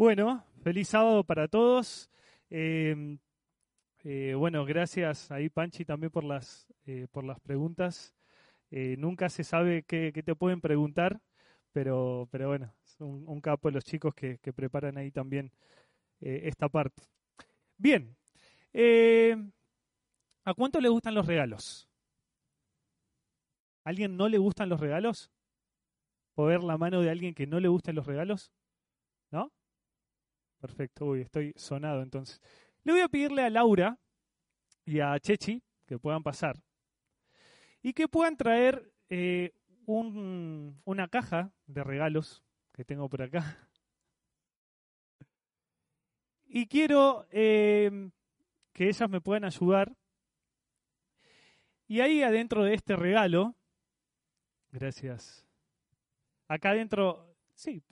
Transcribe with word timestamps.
Bueno, 0.00 0.42
feliz 0.62 0.88
sábado 0.88 1.24
para 1.24 1.46
todos. 1.46 2.08
Eh, 2.48 3.18
eh, 4.02 4.34
bueno, 4.34 4.64
gracias 4.64 5.30
ahí 5.30 5.50
Panchi 5.50 5.84
también 5.84 6.10
por 6.10 6.24
las, 6.24 6.66
eh, 6.86 7.06
por 7.12 7.22
las 7.22 7.38
preguntas. 7.40 8.14
nunca 8.70 9.28
se 9.28 9.44
sabe 9.44 9.82
qué, 9.82 10.10
te 10.10 10.34
pueden 10.34 10.62
preguntar, 10.62 11.20
pero, 11.72 12.26
pero 12.30 12.48
bueno, 12.48 12.74
es 12.82 12.98
un, 12.98 13.42
capo 13.42 13.68
de 13.68 13.74
los 13.74 13.84
chicos 13.84 14.14
que, 14.14 14.38
que 14.38 14.54
preparan 14.54 14.96
ahí 14.96 15.10
también 15.10 15.52
esta 16.18 16.70
parte. 16.70 17.02
Bien, 17.76 18.16
¿a 20.46 20.54
cuánto 20.54 20.80
le 20.80 20.88
gustan 20.88 21.14
los 21.14 21.26
regalos? 21.26 21.90
¿A 23.84 23.90
alguien 23.90 24.16
no 24.16 24.30
le 24.30 24.38
gustan 24.38 24.70
los 24.70 24.80
regalos? 24.80 25.30
¿Poder 26.34 26.62
la 26.62 26.78
mano 26.78 27.02
de 27.02 27.10
alguien 27.10 27.34
que 27.34 27.46
no 27.46 27.60
le 27.60 27.68
gustan 27.68 27.96
los 27.96 28.06
regalos? 28.06 28.50
¿No? 29.30 29.52
Perfecto, 30.60 31.06
uy, 31.06 31.22
estoy 31.22 31.54
sonado 31.56 32.02
entonces. 32.02 32.40
Le 32.84 32.92
voy 32.92 33.00
a 33.00 33.08
pedirle 33.08 33.42
a 33.42 33.50
Laura 33.50 33.98
y 34.84 35.00
a 35.00 35.18
Chechi 35.18 35.62
que 35.86 35.98
puedan 35.98 36.22
pasar 36.22 36.56
y 37.82 37.92
que 37.92 38.08
puedan 38.08 38.36
traer 38.36 38.92
eh, 39.08 39.52
una 39.86 41.08
caja 41.08 41.52
de 41.66 41.82
regalos 41.82 42.42
que 42.72 42.84
tengo 42.84 43.08
por 43.08 43.22
acá. 43.22 43.42
Y 46.52 46.66
quiero 46.66 47.28
eh, 47.30 48.10
que 48.72 48.88
ellas 48.88 49.08
me 49.08 49.20
puedan 49.20 49.44
ayudar. 49.44 49.96
Y 51.86 52.00
ahí 52.00 52.24
adentro 52.24 52.64
de 52.64 52.74
este 52.74 52.96
regalo, 52.96 53.54
gracias. 54.72 55.46
Acá 56.48 56.70
adentro, 56.70 57.36
sí, 57.54 57.84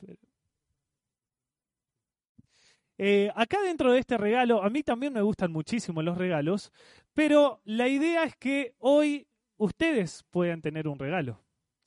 eh, 2.98 3.30
acá 3.36 3.60
dentro 3.62 3.92
de 3.92 4.00
este 4.00 4.18
regalo, 4.18 4.62
a 4.62 4.70
mí 4.70 4.82
también 4.82 5.12
me 5.12 5.22
gustan 5.22 5.52
muchísimo 5.52 6.02
los 6.02 6.18
regalos, 6.18 6.72
pero 7.14 7.60
la 7.64 7.86
idea 7.86 8.24
es 8.24 8.34
que 8.36 8.74
hoy 8.78 9.28
ustedes 9.56 10.24
puedan 10.30 10.60
tener 10.60 10.88
un 10.88 10.98
regalo. 10.98 11.40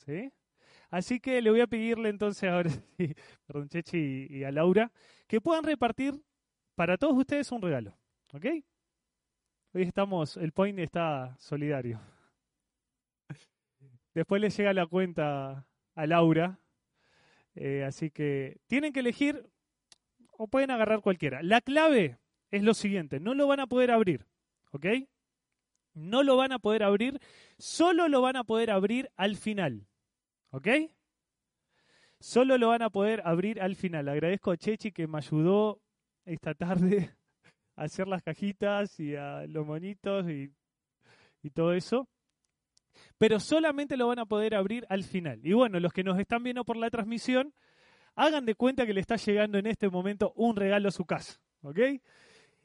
¿sí? 0.05 0.31
Así 0.89 1.19
que 1.19 1.41
le 1.41 1.49
voy 1.49 1.61
a 1.61 1.67
pedirle 1.67 2.09
entonces 2.09 2.49
ahora, 2.49 2.69
Chechi 3.69 4.27
y, 4.29 4.43
a 4.45 4.51
Laura, 4.51 4.91
que 5.27 5.41
puedan 5.41 5.63
repartir 5.63 6.21
para 6.75 6.97
todos 6.97 7.17
ustedes 7.17 7.51
un 7.51 7.61
regalo. 7.61 7.97
¿Ok? 8.33 8.45
Hoy 9.73 9.83
estamos, 9.83 10.37
el 10.37 10.53
point 10.53 10.79
está 10.79 11.35
solidario. 11.39 11.99
Después 14.13 14.41
le 14.41 14.49
llega 14.49 14.73
la 14.73 14.85
cuenta 14.85 15.67
a 15.95 16.07
Laura. 16.07 16.59
Eh, 17.55 17.83
así 17.83 18.11
que 18.11 18.61
tienen 18.67 18.93
que 18.93 19.01
elegir 19.01 19.49
o 20.41 20.47
pueden 20.47 20.71
agarrar 20.71 21.01
cualquiera. 21.01 21.43
La 21.43 21.61
clave 21.61 22.17
es 22.49 22.63
lo 22.63 22.73
siguiente, 22.73 23.19
no 23.19 23.35
lo 23.35 23.45
van 23.45 23.59
a 23.59 23.67
poder 23.67 23.91
abrir, 23.91 24.25
¿ok? 24.71 24.87
No 25.93 26.23
lo 26.23 26.35
van 26.35 26.51
a 26.51 26.57
poder 26.57 26.81
abrir, 26.81 27.19
solo 27.59 28.07
lo 28.07 28.21
van 28.21 28.37
a 28.37 28.43
poder 28.43 28.71
abrir 28.71 29.11
al 29.17 29.35
final, 29.35 29.85
¿ok? 30.49 30.67
Solo 32.19 32.57
lo 32.57 32.69
van 32.69 32.81
a 32.81 32.89
poder 32.89 33.21
abrir 33.23 33.61
al 33.61 33.75
final. 33.75 34.09
Agradezco 34.09 34.49
a 34.49 34.57
Chechi 34.57 34.91
que 34.91 35.05
me 35.05 35.19
ayudó 35.19 35.79
esta 36.25 36.55
tarde 36.55 37.15
a 37.75 37.83
hacer 37.83 38.07
las 38.07 38.23
cajitas 38.23 38.99
y 38.99 39.15
a 39.15 39.45
los 39.45 39.65
monitos 39.65 40.27
y, 40.27 40.51
y 41.43 41.51
todo 41.51 41.73
eso 41.73 42.07
pero 43.17 43.39
solamente 43.39 43.95
lo 43.97 44.07
van 44.07 44.19
a 44.19 44.25
poder 44.25 44.55
abrir 44.55 44.85
al 44.89 45.03
final. 45.03 45.39
Y 45.43 45.53
bueno, 45.53 45.79
los 45.79 45.93
que 45.93 46.03
nos 46.03 46.19
están 46.19 46.43
viendo 46.43 46.65
por 46.65 46.75
la 46.75 46.89
transmisión, 46.89 47.53
hagan 48.15 48.45
de 48.45 48.55
cuenta 48.55 48.85
que 48.85 48.93
le 48.93 49.01
está 49.01 49.15
llegando 49.15 49.57
en 49.57 49.67
este 49.67 49.89
momento 49.89 50.33
un 50.35 50.55
regalo 50.55 50.89
a 50.89 50.91
su 50.91 51.05
casa, 51.05 51.39
¿ok? 51.61 51.79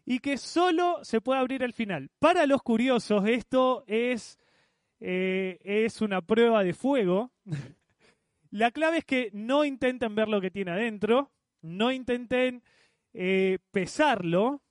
Y 0.05 0.21
que 0.21 0.39
solo 0.39 1.01
se 1.03 1.21
puede 1.21 1.41
abrir 1.41 1.65
al 1.65 1.73
final. 1.73 2.11
Para 2.19 2.47
los 2.47 2.63
curiosos, 2.63 3.27
esto 3.27 3.85
es, 3.87 4.39
eh, 5.01 5.59
es 5.65 6.01
una 6.01 6.21
prueba 6.21 6.63
de 6.63 6.75
fuego. 6.75 7.33
La 8.51 8.71
clave 8.71 8.99
es 8.99 9.05
que 9.05 9.31
no 9.33 9.65
intenten 9.65 10.15
ver 10.15 10.29
lo 10.29 10.41
que 10.41 10.51
tiene 10.51 10.71
adentro, 10.71 11.33
no 11.63 11.91
intenten 11.91 12.63
eh, 13.13 13.59
pesarlo, 13.73 14.63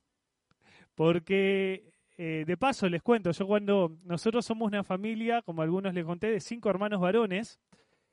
porque 0.94 1.92
eh, 2.16 2.44
de 2.46 2.56
paso 2.56 2.88
les 2.88 3.02
cuento, 3.02 3.30
yo 3.30 3.46
cuando 3.46 3.98
nosotros 4.04 4.46
somos 4.46 4.68
una 4.68 4.82
familia, 4.82 5.42
como 5.42 5.60
algunos 5.60 5.92
les 5.92 6.04
conté, 6.04 6.30
de 6.30 6.40
cinco 6.40 6.70
hermanos 6.70 7.00
varones, 7.00 7.60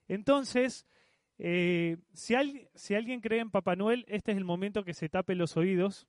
entonces 0.09 0.85
eh, 1.39 1.97
si, 2.13 2.35
alguien 2.35 3.21
cree 3.21 3.39
en 3.39 3.51
Papá 3.51 3.75
Noel, 3.75 4.05
este 4.07 4.31
es 4.31 4.37
el 4.37 4.45
momento 4.45 4.83
que 4.83 4.93
se 4.93 5.09
tape 5.09 5.35
los 5.35 5.57
oídos. 5.57 6.07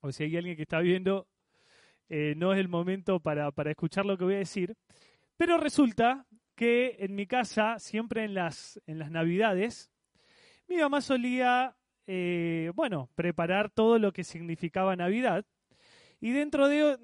O 0.00 0.12
si 0.12 0.24
hay 0.24 0.36
alguien 0.36 0.56
que 0.56 0.62
está 0.62 0.80
viendo, 0.80 1.28
eh, 2.08 2.34
no 2.36 2.52
es 2.52 2.58
el 2.58 2.68
momento 2.68 3.20
para, 3.20 3.52
escuchar 3.66 4.06
lo 4.06 4.16
que 4.16 4.24
voy 4.24 4.34
a 4.34 4.38
decir. 4.38 4.76
Pero 5.36 5.58
resulta 5.58 6.26
que 6.54 6.96
en 7.00 7.14
mi 7.14 7.26
casa, 7.26 7.78
siempre 7.78 8.24
en 8.24 8.34
las, 8.34 8.80
Navidades, 8.86 9.90
mi 10.68 10.76
mamá 10.76 11.00
solía, 11.00 11.76
eh, 12.06 12.72
bueno, 12.74 13.10
preparar 13.14 13.70
todo 13.70 13.98
lo 13.98 14.12
que 14.12 14.24
significaba 14.24 14.96
Navidad. 14.96 15.44
Y 16.20 16.32
dentro 16.32 16.68
de, 16.68 16.98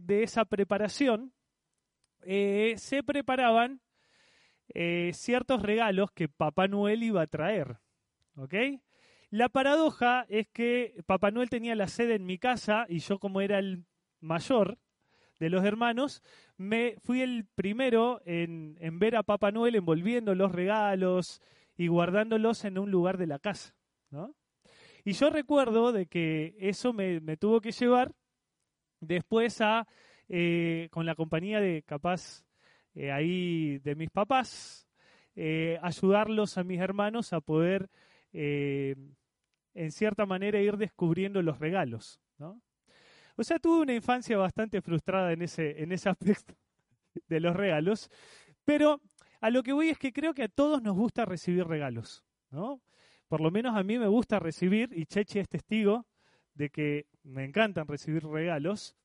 de 0.00 0.22
esa 0.22 0.44
preparación, 0.44 1.32
se 2.20 3.02
preparaban 3.02 3.80
eh, 4.74 5.10
ciertos 5.14 5.62
regalos 5.62 6.10
que 6.12 6.28
Papá 6.28 6.68
Noel 6.68 7.02
iba 7.02 7.22
a 7.22 7.26
traer. 7.26 7.78
¿Ok? 8.36 8.54
La 9.30 9.48
paradoja 9.48 10.24
es 10.28 10.48
que 10.48 11.02
Papá 11.06 11.30
Noel 11.30 11.50
tenía 11.50 11.74
la 11.74 11.88
sede 11.88 12.14
en 12.14 12.24
mi 12.24 12.38
casa 12.38 12.86
y 12.88 13.00
yo 13.00 13.18
como 13.18 13.40
era 13.40 13.58
el 13.58 13.84
mayor 14.20 14.78
de 15.38 15.50
los 15.50 15.64
hermanos, 15.64 16.22
me 16.56 16.96
fui 17.04 17.22
el 17.22 17.46
primero 17.54 18.20
en, 18.24 18.76
ver 18.98 19.16
a 19.16 19.22
Papá 19.22 19.52
Noel 19.52 19.76
envolviendo 19.76 20.34
los 20.34 20.50
regalos 20.52 21.40
y 21.76 21.86
guardándolos 21.86 22.64
en 22.64 22.78
un 22.78 22.90
lugar 22.90 23.18
de 23.18 23.26
la 23.26 23.38
casa. 23.38 23.74
Y 25.04 25.12
yo 25.12 25.30
recuerdo 25.30 25.92
de 25.92 26.06
que 26.06 26.56
eso 26.58 26.92
me, 26.92 27.20
tuvo 27.36 27.60
que 27.60 27.72
llevar 27.72 28.12
después 29.00 29.60
a, 29.60 29.86
eh, 30.28 30.88
con 30.90 31.06
la 31.06 31.14
compañía 31.14 31.60
de 31.60 31.82
capaz 31.86 32.44
eh, 32.94 33.12
ahí 33.12 33.78
de 33.78 33.94
mis 33.94 34.10
papás, 34.10 34.88
eh, 35.34 35.78
ayudarlos 35.82 36.58
a 36.58 36.64
mis 36.64 36.80
hermanos 36.80 37.32
a 37.32 37.40
poder, 37.40 37.88
eh, 38.32 38.96
en 39.74 39.92
cierta 39.92 40.26
manera, 40.26 40.60
ir 40.60 40.76
descubriendo 40.76 41.40
los 41.42 41.58
regalos. 41.58 42.20
¿no? 42.38 42.60
O 43.36 43.44
sea, 43.44 43.58
tuve 43.58 43.82
una 43.82 43.94
infancia 43.94 44.36
bastante 44.36 44.82
frustrada 44.82 45.32
en 45.32 45.42
ese, 45.42 45.82
en 45.82 45.92
ese 45.92 46.08
aspecto 46.08 46.54
de 47.28 47.40
los 47.40 47.54
regalos, 47.54 48.10
pero 48.64 49.00
a 49.40 49.50
lo 49.50 49.62
que 49.62 49.72
voy 49.72 49.90
es 49.90 49.98
que 49.98 50.12
creo 50.12 50.34
que 50.34 50.44
a 50.44 50.48
todos 50.48 50.82
nos 50.82 50.96
gusta 50.96 51.24
recibir 51.24 51.66
regalos, 51.66 52.24
¿no? 52.50 52.80
Por 53.28 53.40
lo 53.40 53.50
menos 53.50 53.76
a 53.76 53.82
mí 53.82 53.98
me 53.98 54.08
gusta 54.08 54.40
recibir, 54.40 54.90
y 54.92 55.06
Chechi 55.06 55.38
es 55.38 55.48
testigo 55.48 56.06
de 56.54 56.70
que 56.70 57.06
me 57.22 57.44
encantan 57.44 57.86
recibir 57.86 58.24
regalos. 58.24 58.96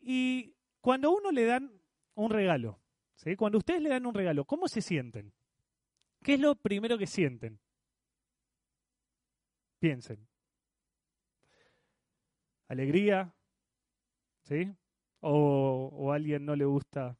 y 0.00 0.53
cuando 0.84 1.08
a 1.08 1.12
uno 1.12 1.32
le 1.32 1.46
dan 1.46 1.80
un 2.14 2.28
regalo. 2.28 2.78
¿sí? 3.14 3.36
Cuando 3.36 3.56
ustedes 3.56 3.80
le 3.80 3.88
dan 3.88 4.04
un 4.04 4.12
regalo, 4.12 4.44
¿cómo 4.44 4.68
se 4.68 4.82
sienten? 4.82 5.32
¿Qué 6.22 6.34
es 6.34 6.40
lo 6.40 6.56
primero 6.56 6.98
que 6.98 7.06
sienten? 7.06 7.58
Piensen. 9.78 10.28
¿Alegría? 12.68 13.34
¿Sí? 14.42 14.76
O, 15.20 15.88
o 15.90 16.12
a 16.12 16.16
alguien 16.16 16.44
no 16.44 16.54
le 16.54 16.66
gusta. 16.66 17.16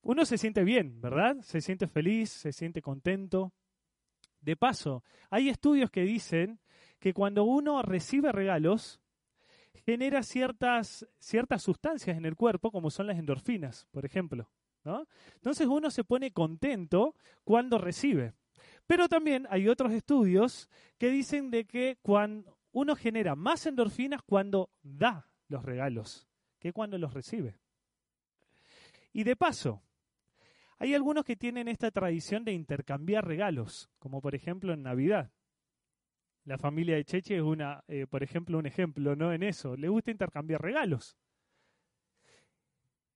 Uno 0.00 0.24
se 0.24 0.38
siente 0.38 0.64
bien, 0.64 1.02
¿verdad? 1.02 1.36
Se 1.42 1.60
siente 1.60 1.86
feliz, 1.86 2.30
se 2.30 2.52
siente 2.52 2.80
contento. 2.80 3.52
De 4.40 4.56
paso, 4.56 5.04
hay 5.28 5.50
estudios 5.50 5.90
que 5.90 6.00
dicen 6.00 6.60
que 6.98 7.12
cuando 7.12 7.44
uno 7.44 7.82
recibe 7.82 8.32
regalos, 8.32 9.01
genera 9.84 10.22
ciertas, 10.22 11.06
ciertas 11.18 11.62
sustancias 11.62 12.16
en 12.16 12.24
el 12.24 12.36
cuerpo, 12.36 12.70
como 12.70 12.90
son 12.90 13.06
las 13.06 13.18
endorfinas, 13.18 13.86
por 13.90 14.04
ejemplo. 14.04 14.50
¿no? 14.84 15.06
Entonces 15.34 15.66
uno 15.66 15.90
se 15.90 16.04
pone 16.04 16.32
contento 16.32 17.14
cuando 17.44 17.78
recibe. 17.78 18.34
Pero 18.86 19.08
también 19.08 19.46
hay 19.50 19.68
otros 19.68 19.92
estudios 19.92 20.68
que 20.98 21.10
dicen 21.10 21.50
de 21.50 21.64
que 21.64 21.98
cuando 22.02 22.58
uno 22.72 22.96
genera 22.96 23.34
más 23.34 23.66
endorfinas 23.66 24.22
cuando 24.22 24.70
da 24.82 25.28
los 25.48 25.64
regalos 25.64 26.26
que 26.58 26.72
cuando 26.72 26.96
los 26.96 27.12
recibe. 27.12 27.58
Y 29.12 29.24
de 29.24 29.36
paso, 29.36 29.82
hay 30.78 30.94
algunos 30.94 31.24
que 31.24 31.36
tienen 31.36 31.68
esta 31.68 31.90
tradición 31.90 32.44
de 32.44 32.52
intercambiar 32.52 33.26
regalos, 33.26 33.90
como 33.98 34.20
por 34.20 34.34
ejemplo 34.34 34.72
en 34.72 34.82
Navidad. 34.82 35.32
La 36.44 36.58
familia 36.58 36.96
de 36.96 37.04
Cheche 37.04 37.36
es 37.36 37.42
una, 37.42 37.84
eh, 37.86 38.06
por 38.08 38.22
ejemplo, 38.22 38.58
un 38.58 38.66
ejemplo, 38.66 39.14
¿no? 39.14 39.32
En 39.32 39.42
eso. 39.42 39.76
Le 39.76 39.88
gusta 39.88 40.10
intercambiar 40.10 40.60
regalos. 40.60 41.16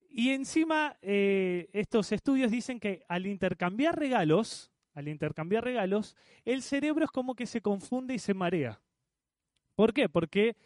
Y 0.09 0.31
encima, 0.31 0.97
eh, 1.03 1.69
estos 1.73 2.13
estudios 2.13 2.51
dicen 2.51 2.81
que 2.81 3.05
al 3.09 3.27
intercambiar 3.27 3.99
regalos, 3.99 4.73
al 4.95 5.09
intercambiar 5.09 5.65
regalos, 5.65 6.17
el 6.45 6.63
cerebro 6.63 7.05
es 7.05 7.11
como 7.11 7.35
que 7.35 7.47
se 7.47 7.61
confunde 7.61 8.15
y 8.15 8.19
se 8.19 8.33
marea. 8.33 8.81
¿Por 9.75 9.93
qué? 9.93 10.09
Porque 10.09 10.57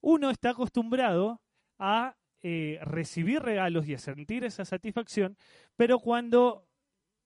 uno 0.00 0.30
está 0.30 0.50
acostumbrado 0.50 1.40
a 1.78 2.16
eh, 2.42 2.78
recibir 2.82 3.42
regalos 3.42 3.88
y 3.88 3.94
a 3.94 3.98
sentir 3.98 4.44
esa 4.44 4.64
satisfacción, 4.64 5.36
pero 5.76 5.98
cuando 5.98 6.66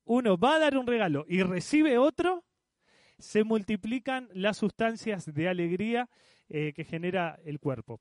uno 0.05 0.39
va 0.39 0.57
a 0.57 0.59
dar 0.59 0.79
un 0.79 0.87
regalo 0.87 1.27
y 1.29 1.43
recibe 1.43 1.99
otro, 1.99 2.45
se 3.19 3.45
multiplican 3.45 4.29
las 4.33 4.59
sustancias 4.59 5.33
de 5.33 5.49
alegría 5.49 6.09
eh, 6.49 6.73
que 6.75 6.85
genera 6.85 7.39
el 7.45 7.61
cuerpo. 7.61 8.01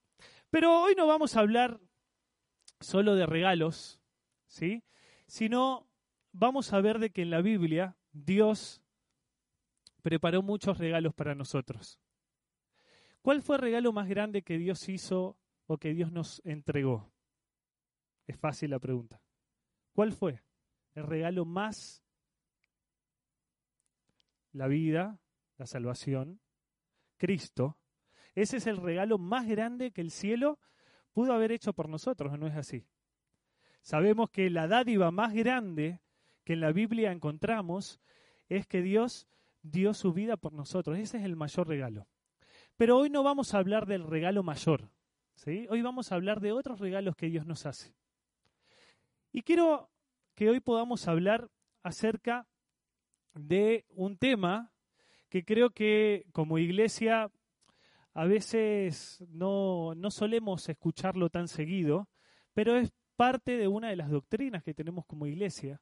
Pero 0.50 0.81
hoy 0.81 0.95
no 0.95 1.07
vamos 1.07 1.36
a 1.36 1.39
hablar 1.39 1.80
solo 2.80 3.15
de 3.15 3.25
regalos, 3.25 4.01
¿sí? 4.48 4.83
sino 5.27 5.88
vamos 6.31 6.74
a 6.74 6.81
ver 6.81 7.00
de 7.00 7.12
que 7.12 7.21
en 7.21 7.30
la 7.30 7.42
Biblia 7.42 7.98
Dios 8.12 8.81
preparó 10.01 10.42
muchos 10.42 10.77
regalos 10.77 11.13
para 11.13 11.36
nosotros. 11.36 12.00
¿Cuál 13.21 13.42
fue 13.42 13.56
el 13.56 13.62
regalo 13.62 13.94
más 13.94 14.10
grande 14.10 14.42
que 14.42 14.57
Dios 14.57 14.89
hizo 14.89 15.38
o 15.65 15.77
que 15.77 15.94
Dios 15.94 16.12
nos 16.12 16.42
entregó? 16.44 17.13
Es 18.27 18.38
fácil 18.38 18.71
la 18.71 18.80
pregunta. 18.80 19.21
¿Cuál 19.94 20.12
fue 20.12 20.44
el 20.94 21.04
regalo 21.04 21.45
más? 21.45 22.02
La 24.53 24.67
vida, 24.67 25.19
la 25.57 25.65
salvación, 25.65 26.39
Cristo. 27.17 27.77
Ese 28.35 28.57
es 28.57 28.67
el 28.67 28.77
regalo 28.77 29.17
más 29.17 29.47
grande 29.47 29.91
que 29.91 30.01
el 30.01 30.11
cielo 30.11 30.59
pudo 31.11 31.33
haber 31.33 31.51
hecho 31.51 31.73
por 31.73 31.89
nosotros, 31.89 32.38
¿no 32.39 32.47
es 32.47 32.55
así? 32.55 32.88
Sabemos 33.81 34.29
que 34.29 34.50
la 34.50 34.67
dádiva 34.67 35.11
más 35.11 35.33
grande 35.33 36.01
que 36.44 36.53
en 36.53 36.61
la 36.61 36.71
Biblia 36.71 37.11
encontramos 37.11 38.00
es 38.47 38.65
que 38.65 38.81
Dios 38.81 39.27
dio 39.61 39.94
su 39.94 40.13
vida 40.13 40.38
por 40.38 40.53
nosotros. 40.53 40.97
Ese 40.97 41.17
es 41.17 41.23
el 41.23 41.35
mayor 41.35 41.67
regalo. 41.67 42.07
Pero 42.77 42.97
hoy 42.97 43.09
no 43.09 43.23
vamos 43.23 43.53
a 43.53 43.59
hablar 43.59 43.85
del 43.85 44.03
regalo 44.03 44.44
mayor, 44.44 44.89
¿sí? 45.35 45.67
Hoy 45.69 45.81
vamos 45.81 46.11
a 46.11 46.15
hablar 46.15 46.39
de 46.39 46.51
otros 46.51 46.79
regalos 46.79 47.15
que 47.15 47.27
Dios 47.27 47.45
nos 47.45 47.65
hace. 47.65 47.94
Y 49.31 49.41
quiero 49.41 49.89
que 50.33 50.50
hoy 50.50 50.59
podamos 50.59 51.07
hablar 51.07 51.50
acerca 51.83 52.47
de 53.33 53.85
un 53.89 54.18
tema 54.18 54.71
que 55.30 55.44
creo 55.44 55.71
que 55.71 56.25
como 56.31 56.57
iglesia 56.57 57.31
a 58.13 58.25
veces 58.25 59.24
no, 59.30 59.95
no 59.95 60.12
solemos 60.12 60.69
escucharlo 60.69 61.30
tan 61.30 61.47
seguido, 61.47 62.07
pero 62.53 62.75
es 62.75 62.91
parte 63.15 63.57
de 63.57 63.68
una 63.68 63.89
de 63.89 63.95
las 63.95 64.09
doctrinas 64.09 64.63
que 64.63 64.74
tenemos 64.74 65.06
como 65.06 65.25
iglesia, 65.25 65.81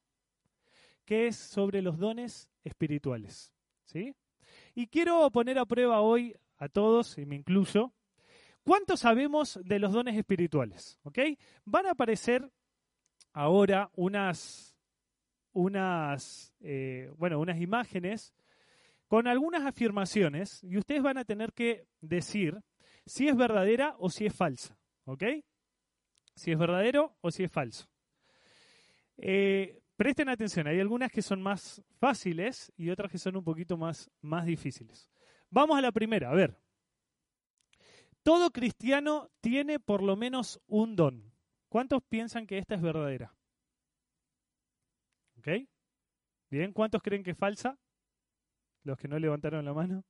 que 1.05 1.27
es 1.27 1.35
sobre 1.35 1.81
los 1.81 1.97
dones 1.97 2.49
espirituales. 2.63 3.53
¿sí? 3.85 4.15
Y 4.75 4.87
quiero 4.87 5.29
poner 5.31 5.59
a 5.59 5.65
prueba 5.65 6.01
hoy 6.01 6.35
a 6.57 6.69
todos, 6.69 7.17
y 7.17 7.25
me 7.25 7.35
incluyo, 7.35 7.91
¿cuánto 8.63 8.95
sabemos 8.95 9.59
de 9.63 9.79
los 9.79 9.91
dones 9.91 10.15
espirituales? 10.17 10.99
¿Ok? 11.03 11.19
Van 11.65 11.87
a 11.87 11.91
aparecer 11.91 12.49
ahora 13.33 13.89
unas, 13.95 14.70
unas, 15.53 16.53
eh, 16.61 17.11
bueno, 17.17 17.39
unas 17.39 17.59
imágenes 17.59 18.33
con 19.07 19.27
algunas 19.27 19.65
afirmaciones 19.65 20.63
y 20.63 20.77
ustedes 20.77 21.01
van 21.01 21.17
a 21.17 21.25
tener 21.25 21.53
que 21.53 21.85
decir 21.99 22.61
si 23.05 23.27
es 23.27 23.35
verdadera 23.35 23.95
o 23.99 24.09
si 24.09 24.25
es 24.25 24.35
falsa. 24.35 24.77
¿Ok? 25.05 25.23
Si 26.35 26.51
es 26.51 26.57
verdadero 26.57 27.17
o 27.21 27.31
si 27.31 27.43
es 27.43 27.51
falso. 27.51 27.89
Eh, 29.17 29.81
presten 29.95 30.29
atención, 30.29 30.67
hay 30.67 30.79
algunas 30.79 31.11
que 31.11 31.21
son 31.21 31.41
más 31.41 31.83
fáciles 31.99 32.71
y 32.77 32.89
otras 32.89 33.11
que 33.11 33.17
son 33.17 33.35
un 33.35 33.43
poquito 33.43 33.77
más, 33.77 34.09
más 34.21 34.45
difíciles. 34.45 35.09
Vamos 35.49 35.77
a 35.77 35.81
la 35.81 35.91
primera, 35.91 36.29
a 36.29 36.33
ver. 36.33 36.57
Todo 38.23 38.51
cristiano 38.51 39.29
tiene 39.41 39.79
por 39.79 40.01
lo 40.01 40.15
menos 40.15 40.61
un 40.67 40.95
don. 40.95 41.33
¿Cuántos 41.67 42.03
piensan 42.03 42.47
que 42.47 42.57
esta 42.57 42.75
es 42.75 42.81
verdadera? 42.81 43.35
¿Ok? 45.41 45.47
Bien, 46.51 46.71
¿cuántos 46.71 47.01
creen 47.01 47.23
que 47.23 47.31
es 47.31 47.37
falsa? 47.37 47.79
Los 48.83 48.95
que 48.99 49.07
no 49.07 49.17
levantaron 49.17 49.65
la 49.65 49.73
mano. 49.73 50.03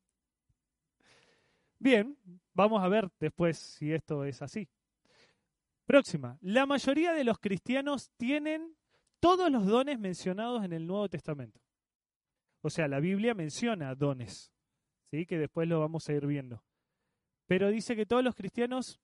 Bien, 1.80 2.18
vamos 2.54 2.84
a 2.84 2.90
ver 2.90 3.10
después 3.18 3.58
si 3.58 3.94
esto 3.94 4.26
es 4.26 4.42
así. 4.42 4.68
Próxima. 5.86 6.38
La 6.42 6.66
mayoría 6.66 7.14
de 7.14 7.24
los 7.24 7.40
cristianos 7.40 8.12
tienen 8.18 8.76
todos 9.22 9.50
los 9.50 9.66
dones 9.66 10.00
mencionados 10.00 10.66
en 10.66 10.74
el 10.74 10.86
Nuevo 10.86 11.08
Testamento. 11.08 11.62
O 12.60 12.70
sea, 12.70 12.90
la 12.90 13.00
Biblia 13.00 13.34
menciona 13.34 13.96
dones. 13.96 14.52
¿sí? 15.12 15.26
que 15.26 15.38
después 15.38 15.70
lo 15.70 15.80
vamos 15.80 16.10
a 16.10 16.14
ir 16.14 16.28
viendo. 16.28 16.62
Pero 17.48 17.70
dice 17.70 17.96
que 17.96 18.06
todos 18.06 18.24
los 18.24 18.36
cristianos 18.36 19.00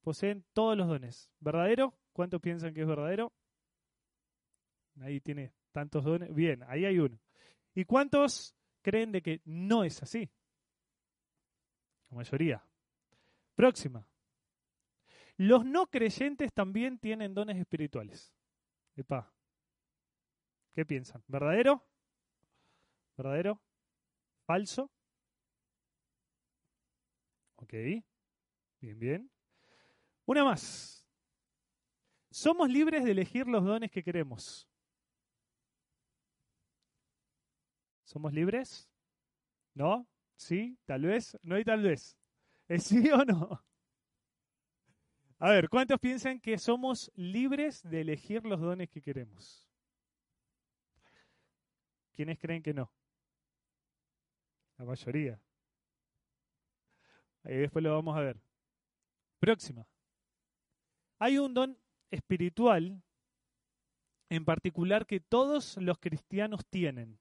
poseen 0.00 0.44
todos 0.52 0.76
los 0.76 0.88
dones. 0.88 1.30
¿Verdadero? 1.38 1.94
¿Cuántos 2.12 2.40
piensan 2.40 2.74
que 2.74 2.80
es 2.80 2.86
verdadero? 2.88 3.32
Ahí 5.00 5.20
tiene 5.20 5.52
tantos 5.78 6.04
dones. 6.04 6.34
Bien, 6.34 6.64
ahí 6.64 6.84
hay 6.84 6.98
uno. 6.98 7.16
¿Y 7.72 7.84
cuántos 7.84 8.56
creen 8.82 9.12
de 9.12 9.22
que 9.22 9.40
no 9.44 9.84
es 9.84 10.02
así? 10.02 10.28
La 12.10 12.16
mayoría. 12.16 12.64
Próxima. 13.54 14.04
Los 15.36 15.64
no 15.64 15.86
creyentes 15.86 16.52
también 16.52 16.98
tienen 16.98 17.32
dones 17.32 17.58
espirituales. 17.58 18.34
Epa. 18.96 19.32
¿Qué 20.74 20.84
piensan? 20.84 21.22
¿Verdadero? 21.28 21.86
¿Verdadero? 23.16 23.62
¿Falso? 24.46 24.90
Ok, 27.54 27.72
bien, 28.80 28.98
bien. 28.98 29.30
Una 30.26 30.44
más. 30.44 31.06
Somos 32.30 32.68
libres 32.68 33.04
de 33.04 33.12
elegir 33.12 33.46
los 33.46 33.64
dones 33.64 33.90
que 33.92 34.02
queremos. 34.02 34.67
¿Somos 38.08 38.32
libres? 38.32 38.88
¿No? 39.74 40.08
¿Sí? 40.34 40.78
¿Tal 40.86 41.02
vez? 41.02 41.38
No 41.42 41.56
hay 41.56 41.64
tal 41.64 41.82
vez. 41.82 42.16
¿Es 42.66 42.84
sí 42.84 43.10
o 43.10 43.22
no? 43.22 43.62
A 45.38 45.50
ver, 45.50 45.68
¿cuántos 45.68 46.00
piensan 46.00 46.40
que 46.40 46.56
somos 46.56 47.12
libres 47.16 47.82
de 47.82 48.00
elegir 48.00 48.46
los 48.46 48.60
dones 48.60 48.88
que 48.88 49.02
queremos? 49.02 49.68
¿Quiénes 52.14 52.38
creen 52.38 52.62
que 52.62 52.72
no? 52.72 52.90
La 54.78 54.86
mayoría. 54.86 55.38
Y 57.44 57.56
después 57.56 57.82
lo 57.82 57.94
vamos 57.94 58.16
a 58.16 58.20
ver. 58.20 58.40
Próxima. 59.38 59.86
Hay 61.18 61.36
un 61.36 61.52
don 61.52 61.78
espiritual 62.10 63.02
en 64.30 64.46
particular 64.46 65.04
que 65.04 65.20
todos 65.20 65.76
los 65.76 65.98
cristianos 65.98 66.64
tienen. 66.70 67.18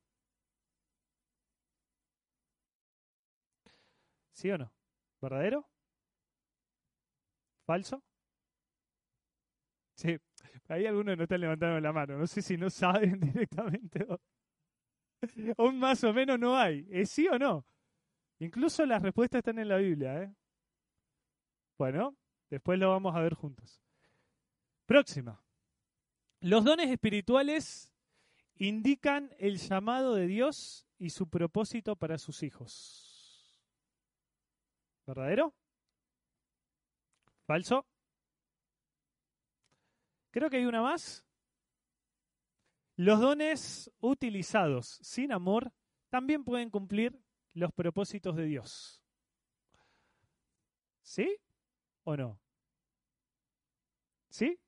¿Sí 4.38 4.52
o 4.52 4.58
no? 4.60 4.72
¿Verdadero? 5.20 5.68
¿Falso? 7.66 8.04
Sí, 9.96 10.16
hay 10.68 10.86
algunos 10.86 11.18
no 11.18 11.24
están 11.24 11.42
levantando 11.42 11.80
la 11.80 11.92
mano. 11.92 12.20
No 12.20 12.28
sé 12.28 12.44
si 12.44 12.56
no 12.56 12.70
saben 12.70 13.20
directamente 13.20 14.06
o, 14.08 14.20
o 15.58 15.72
más 15.72 16.04
o 16.04 16.14
menos 16.14 16.38
no 16.38 16.56
hay. 16.56 16.88
¿Es 16.92 17.10
sí 17.10 17.28
o 17.28 17.40
no? 17.40 17.66
Incluso 18.38 18.86
las 18.86 19.02
respuestas 19.02 19.40
están 19.40 19.58
en 19.58 19.70
la 19.70 19.78
Biblia. 19.78 20.22
¿eh? 20.22 20.36
Bueno, 21.80 22.16
después 22.52 22.78
lo 22.78 22.92
vamos 22.92 23.16
a 23.16 23.22
ver 23.22 23.34
juntos. 23.34 23.82
Próxima. 24.86 25.44
Los 26.42 26.64
dones 26.64 26.92
espirituales 26.92 27.92
indican 28.54 29.34
el 29.40 29.58
llamado 29.58 30.14
de 30.14 30.28
Dios 30.28 30.86
y 31.00 31.10
su 31.10 31.28
propósito 31.28 31.96
para 31.96 32.20
sus 32.20 32.44
hijos. 32.44 33.07
¿Verdadero? 35.08 35.56
¿Falso? 37.46 37.86
Creo 40.32 40.50
que 40.50 40.58
hay 40.58 40.66
una 40.66 40.82
más. 40.82 41.26
Los 42.98 43.22
dones 43.22 43.90
utilizados 44.02 45.00
sin 45.02 45.32
amor 45.32 45.72
también 46.10 46.44
pueden 46.44 46.70
cumplir 46.70 47.18
los 47.54 47.72
propósitos 47.72 48.36
de 48.36 48.46
Dios. 48.46 49.02
¿Sí 51.02 51.40
o 52.04 52.18
no? 52.18 52.40
¿Sí? 54.30 54.60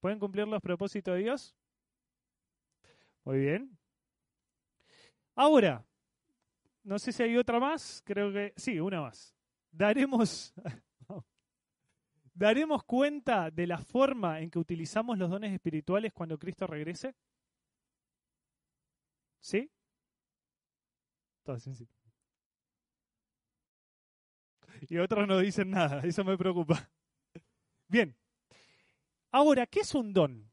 ¿Pueden 0.00 0.20
cumplir 0.20 0.46
los 0.46 0.62
propósitos 0.62 1.14
de 1.14 1.20
Dios? 1.20 1.56
Muy 3.24 3.38
bien. 3.38 3.76
Ahora, 5.34 5.84
no 6.84 6.98
sé 7.00 7.10
si 7.10 7.22
hay 7.24 7.36
otra 7.36 7.58
más, 7.58 8.00
creo 8.04 8.32
que 8.32 8.52
sí, 8.56 8.78
una 8.78 9.00
más. 9.00 9.34
Daremos, 9.72 10.54
daremos 12.34 12.84
cuenta 12.84 13.50
de 13.50 13.66
la 13.66 13.78
forma 13.78 14.40
en 14.40 14.50
que 14.50 14.58
utilizamos 14.58 15.18
los 15.18 15.30
dones 15.30 15.52
espirituales 15.52 16.12
cuando 16.12 16.38
Cristo 16.38 16.66
regrese. 16.66 17.14
¿Sí? 19.40 19.70
Y 24.88 24.98
otros 24.98 25.26
no 25.26 25.38
dicen 25.38 25.70
nada, 25.70 26.00
eso 26.04 26.24
me 26.24 26.36
preocupa. 26.36 26.90
Bien. 27.88 28.16
Ahora, 29.30 29.66
¿qué 29.66 29.80
es 29.80 29.94
un 29.94 30.12
don? 30.12 30.50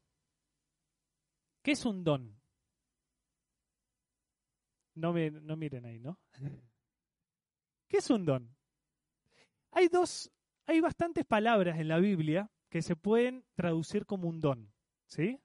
¿Qué 1.62 1.72
es 1.72 1.86
un 1.86 2.04
don? 2.04 2.40
No, 4.96 5.14
me, 5.14 5.30
no 5.32 5.56
miren 5.56 5.86
ahí, 5.86 6.00
¿no? 6.00 6.18
¿Qué 7.88 7.98
es 7.98 8.10
un 8.10 8.26
don? 8.26 8.59
Hay 9.72 9.88
dos, 9.88 10.32
hay 10.66 10.82
bastantes 10.82 11.26
palabras 11.26 11.80
en 11.80 11.88
la 11.88 12.00
Biblia 12.00 12.50
que 12.70 12.82
se 12.82 12.96
pueden 12.96 13.44
traducir 13.56 14.06
como 14.06 14.28
un 14.28 14.42
don, 14.42 14.72
¿sí? 15.08 15.40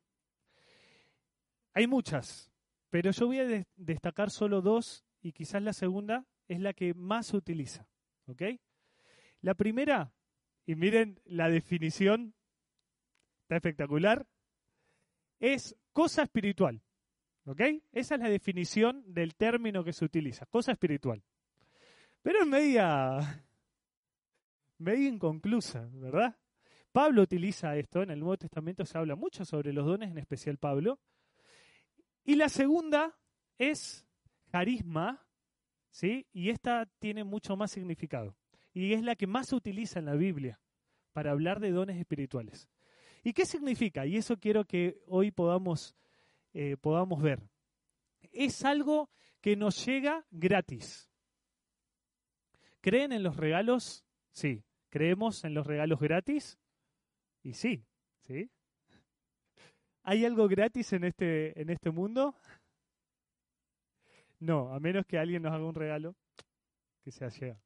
Hay 1.72 1.86
muchas, 1.86 2.50
pero 2.90 3.10
yo 3.10 3.26
voy 3.26 3.40
a 3.40 3.66
destacar 3.76 4.30
solo 4.30 4.60
dos 4.60 5.04
y 5.20 5.32
quizás 5.32 5.62
la 5.62 5.72
segunda 5.72 6.26
es 6.48 6.60
la 6.60 6.72
que 6.72 6.94
más 6.94 7.28
se 7.28 7.36
utiliza, 7.36 7.88
¿ok? 8.26 8.42
La 9.40 9.54
primera, 9.54 10.12
y 10.66 10.74
miren 10.74 11.20
la 11.24 11.48
definición, 11.48 12.34
está 13.42 13.56
espectacular, 13.56 14.26
es 15.40 15.76
cosa 15.92 16.22
espiritual, 16.22 16.82
¿ok? 17.46 17.60
Esa 17.92 18.14
es 18.14 18.20
la 18.20 18.28
definición 18.28 19.02
del 19.12 19.34
término 19.34 19.84
que 19.84 19.92
se 19.92 20.04
utiliza, 20.04 20.46
cosa 20.46 20.72
espiritual. 20.72 21.22
Pero 22.22 22.40
es 22.40 22.46
media, 22.46 23.44
media 24.78 25.08
inconclusa, 25.08 25.88
¿verdad? 25.92 26.36
Pablo 26.92 27.22
utiliza 27.22 27.76
esto, 27.76 28.02
en 28.02 28.10
el 28.10 28.20
Nuevo 28.20 28.38
Testamento 28.38 28.84
se 28.84 28.96
habla 28.96 29.16
mucho 29.16 29.44
sobre 29.44 29.72
los 29.72 29.84
dones, 29.84 30.10
en 30.10 30.18
especial 30.18 30.58
Pablo. 30.58 31.00
Y 32.24 32.36
la 32.36 32.48
segunda 32.48 33.18
es 33.58 34.06
carisma, 34.50 35.26
¿sí? 35.90 36.26
Y 36.32 36.50
esta 36.50 36.86
tiene 37.00 37.24
mucho 37.24 37.56
más 37.56 37.72
significado. 37.72 38.36
Y 38.72 38.92
es 38.92 39.02
la 39.02 39.16
que 39.16 39.26
más 39.26 39.48
se 39.48 39.56
utiliza 39.56 39.98
en 39.98 40.06
la 40.06 40.14
Biblia 40.14 40.60
para 41.12 41.32
hablar 41.32 41.60
de 41.60 41.70
dones 41.70 41.98
espirituales. 41.98 42.68
¿Y 43.24 43.32
qué 43.32 43.46
significa? 43.46 44.06
Y 44.06 44.16
eso 44.16 44.38
quiero 44.38 44.64
que 44.64 45.02
hoy 45.06 45.30
podamos, 45.30 45.96
eh, 46.52 46.76
podamos 46.80 47.22
ver. 47.22 47.40
Es 48.32 48.64
algo 48.64 49.10
que 49.40 49.56
nos 49.56 49.84
llega 49.84 50.26
gratis. 50.30 51.10
¿Creen 52.80 53.12
en 53.12 53.22
los 53.22 53.36
regalos? 53.36 54.04
Sí. 54.34 54.64
¿Creemos 54.90 55.44
en 55.44 55.54
los 55.54 55.66
regalos 55.66 56.00
gratis? 56.00 56.58
Y 57.42 57.54
sí, 57.54 57.84
¿sí? 58.26 58.50
¿Hay 60.02 60.24
algo 60.24 60.48
gratis 60.48 60.92
en 60.92 61.04
este, 61.04 61.60
en 61.60 61.70
este 61.70 61.90
mundo? 61.90 62.34
No, 64.40 64.74
a 64.74 64.80
menos 64.80 65.06
que 65.06 65.18
alguien 65.18 65.42
nos 65.42 65.52
haga 65.52 65.64
un 65.64 65.74
regalo 65.74 66.14
que 67.02 67.12
sea 67.12 67.28
llega. 67.28 67.58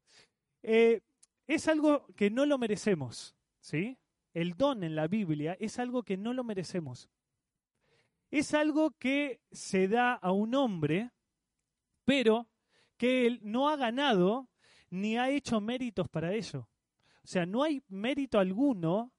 Eh, 0.63 1.01
es 1.47 1.69
algo 1.69 2.07
que 2.15 2.31
no 2.31 2.45
lo 2.45 2.59
merecemos, 2.59 3.35
¿sí? 3.61 3.99
El 4.35 4.55
don 4.55 4.85
en 4.85 4.95
la 4.95 5.09
Biblia 5.09 5.57
es 5.59 5.79
algo 5.79 6.03
que 6.03 6.17
no 6.17 6.35
lo 6.35 6.45
merecemos. 6.45 7.09
Es 8.31 8.53
algo 8.53 8.91
que 8.93 9.41
se 9.51 9.89
da 9.89 10.13
a 10.13 10.33
un 10.33 10.55
hombre, 10.55 11.11
pero 12.05 12.47
que 12.99 13.27
él 13.27 13.41
no 13.43 13.71
ha 13.71 13.77
ganado 13.77 14.49
ni 14.91 15.17
ha 15.17 15.31
hecho 15.31 15.61
méritos 15.61 16.09
para 16.09 16.33
ello. 16.33 16.69
O 17.23 17.27
sea, 17.27 17.47
no 17.47 17.63
hay 17.63 17.83
mérito 17.89 18.39
alguno 18.39 19.13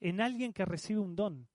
en 0.00 0.20
alguien 0.20 0.52
que 0.52 0.64
recibe 0.64 1.00
un 1.00 1.14
don. 1.14 1.48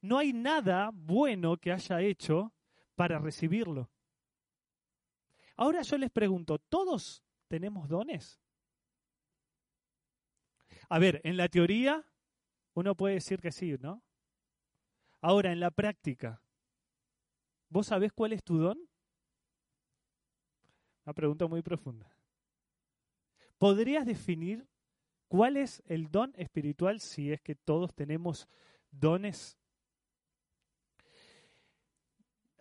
No 0.00 0.18
hay 0.18 0.32
nada 0.32 0.90
bueno 0.92 1.56
que 1.58 1.72
haya 1.72 2.00
hecho 2.00 2.52
para 2.94 3.18
recibirlo. 3.18 3.90
Ahora 5.56 5.82
yo 5.82 5.98
les 5.98 6.10
pregunto, 6.10 6.58
¿todos 6.58 7.22
tenemos 7.48 7.88
dones? 7.88 8.40
A 10.88 10.98
ver, 10.98 11.20
en 11.22 11.36
la 11.36 11.48
teoría 11.48 12.04
uno 12.74 12.94
puede 12.96 13.14
decir 13.14 13.40
que 13.40 13.52
sí, 13.52 13.76
¿no? 13.78 14.02
Ahora, 15.20 15.52
en 15.52 15.60
la 15.60 15.70
práctica, 15.70 16.42
¿vos 17.68 17.88
sabés 17.88 18.12
cuál 18.12 18.32
es 18.32 18.42
tu 18.42 18.58
don? 18.58 18.89
Una 21.04 21.14
pregunta 21.14 21.46
muy 21.46 21.62
profunda. 21.62 22.10
¿Podrías 23.58 24.06
definir 24.06 24.66
¿Cuál 25.30 25.56
es 25.56 25.80
el 25.86 26.10
don 26.10 26.32
espiritual 26.36 26.98
si 26.98 27.30
es 27.30 27.40
que 27.40 27.54
todos 27.54 27.94
tenemos 27.94 28.48
dones? 28.90 29.56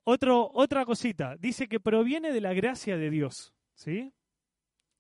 Otro, 0.04 0.52
otra 0.54 0.86
cosita, 0.86 1.36
dice 1.38 1.68
que 1.68 1.80
proviene 1.80 2.32
de 2.32 2.42
la 2.42 2.54
gracia 2.54 2.96
de 2.96 3.10
Dios, 3.10 3.56
¿sí? 3.74 4.14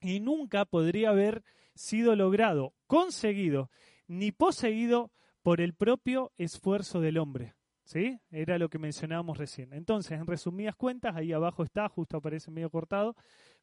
Y 0.01 0.19
nunca 0.19 0.65
podría 0.65 1.11
haber 1.11 1.43
sido 1.75 2.15
logrado, 2.15 2.73
conseguido, 2.87 3.69
ni 4.07 4.31
poseído 4.31 5.11
por 5.43 5.61
el 5.61 5.75
propio 5.75 6.33
esfuerzo 6.39 7.01
del 7.01 7.19
hombre. 7.19 7.53
¿Sí? 7.89 8.21
Era 8.29 8.59
lo 8.59 8.69
que 8.69 8.77
mencionábamos 8.77 9.39
recién. 9.39 9.73
Entonces, 9.73 10.11
en 10.11 10.27
resumidas 10.27 10.75
cuentas, 10.75 11.15
ahí 11.15 11.33
abajo 11.33 11.63
está, 11.63 11.89
justo 11.89 12.17
aparece 12.17 12.51
medio 12.51 12.69
cortado, 12.69 13.15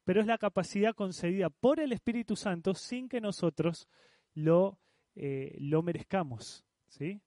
pero 0.03 0.19
es 0.19 0.27
la 0.27 0.37
capacidad 0.37 0.93
concedida 0.93 1.49
por 1.49 1.79
el 1.79 1.93
Espíritu 1.93 2.35
Santo 2.35 2.73
sin 2.73 3.07
que 3.07 3.21
nosotros 3.21 3.87
lo, 4.33 4.79
eh, 5.15 5.55
lo 5.61 5.81
merezcamos. 5.81 6.65
¿sí? 6.89 7.21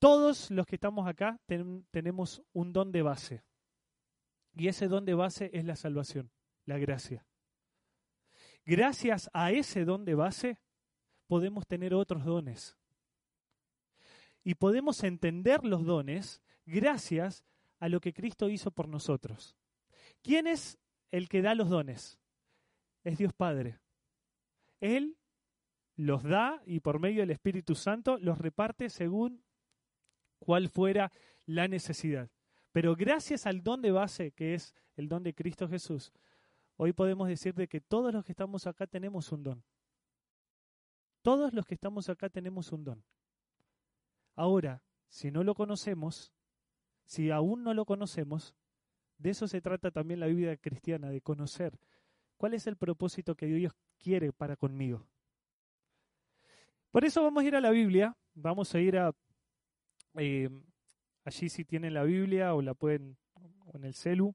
Todos 0.00 0.50
los 0.50 0.66
que 0.66 0.74
estamos 0.74 1.06
acá 1.06 1.38
tenemos 1.92 2.42
un 2.52 2.72
don 2.72 2.90
de 2.90 3.02
base. 3.02 3.44
Y 4.56 4.66
ese 4.66 4.88
don 4.88 5.04
de 5.04 5.14
base 5.14 5.50
es 5.52 5.64
la 5.64 5.76
salvación, 5.76 6.32
la 6.64 6.78
gracia. 6.78 7.24
Gracias 8.64 9.30
a 9.32 9.52
ese 9.52 9.84
don 9.84 10.04
de 10.04 10.16
base 10.16 10.58
podemos 11.28 11.64
tener 11.64 11.94
otros 11.94 12.24
dones. 12.24 12.76
Y 14.46 14.54
podemos 14.54 15.02
entender 15.02 15.64
los 15.64 15.84
dones 15.84 16.40
gracias 16.66 17.44
a 17.80 17.88
lo 17.88 18.00
que 18.00 18.12
Cristo 18.12 18.48
hizo 18.48 18.70
por 18.70 18.86
nosotros. 18.86 19.56
¿Quién 20.22 20.46
es 20.46 20.78
el 21.10 21.28
que 21.28 21.42
da 21.42 21.56
los 21.56 21.68
dones 21.68 22.20
es 23.02 23.18
Dios 23.18 23.32
Padre. 23.32 23.80
Él 24.80 25.16
los 25.96 26.22
da 26.22 26.62
y 26.64 26.78
por 26.78 27.00
medio 27.00 27.22
del 27.22 27.32
Espíritu 27.32 27.74
Santo 27.74 28.18
los 28.18 28.38
reparte 28.38 28.88
según 28.88 29.42
cuál 30.38 30.68
fuera 30.68 31.10
la 31.46 31.66
necesidad. 31.66 32.30
Pero 32.70 32.94
gracias 32.94 33.46
al 33.46 33.64
don 33.64 33.82
de 33.82 33.90
base 33.90 34.30
que 34.30 34.54
es 34.54 34.76
el 34.94 35.08
don 35.08 35.24
de 35.24 35.34
Cristo 35.34 35.68
Jesús, 35.68 36.12
hoy 36.76 36.92
podemos 36.92 37.26
decir 37.26 37.54
de 37.54 37.66
que 37.66 37.80
todos 37.80 38.12
los 38.12 38.24
que 38.24 38.32
estamos 38.32 38.66
acá 38.68 38.86
tenemos 38.86 39.32
un 39.32 39.42
don. 39.42 39.64
Todos 41.22 41.52
los 41.52 41.64
que 41.66 41.74
estamos 41.74 42.08
acá 42.08 42.28
tenemos 42.28 42.70
un 42.70 42.84
don. 42.84 43.04
Ahora, 44.36 44.82
si 45.08 45.30
no 45.30 45.42
lo 45.42 45.54
conocemos, 45.54 46.32
si 47.04 47.30
aún 47.30 47.64
no 47.64 47.74
lo 47.74 47.84
conocemos, 47.84 48.54
de 49.18 49.30
eso 49.30 49.48
se 49.48 49.60
trata 49.60 49.90
también 49.90 50.20
la 50.20 50.26
vida 50.26 50.56
cristiana, 50.56 51.10
de 51.10 51.22
conocer 51.22 51.78
cuál 52.36 52.54
es 52.54 52.66
el 52.66 52.76
propósito 52.76 53.34
que 53.34 53.46
Dios 53.46 53.72
quiere 53.98 54.32
para 54.32 54.56
conmigo. 54.56 55.06
Por 56.90 57.04
eso 57.04 57.22
vamos 57.22 57.42
a 57.42 57.46
ir 57.46 57.56
a 57.56 57.60
la 57.60 57.70
Biblia, 57.70 58.16
vamos 58.34 58.74
a 58.74 58.80
ir 58.80 58.98
a, 58.98 59.12
eh, 60.18 60.48
allí 61.24 61.48
si 61.48 61.64
tienen 61.64 61.94
la 61.94 62.04
Biblia 62.04 62.54
o 62.54 62.62
la 62.62 62.74
pueden, 62.74 63.16
en 63.72 63.84
el 63.84 63.94
celu, 63.94 64.34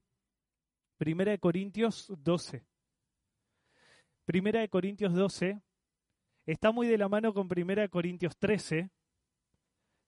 Primera 0.96 1.32
de 1.32 1.38
Corintios 1.38 2.12
12. 2.18 2.64
Primera 4.24 4.60
de 4.60 4.68
Corintios 4.68 5.12
12 5.14 5.60
está 6.46 6.70
muy 6.70 6.86
de 6.86 6.98
la 6.98 7.08
mano 7.08 7.34
con 7.34 7.48
Primera 7.48 7.82
de 7.82 7.88
Corintios 7.88 8.36
13, 8.36 8.90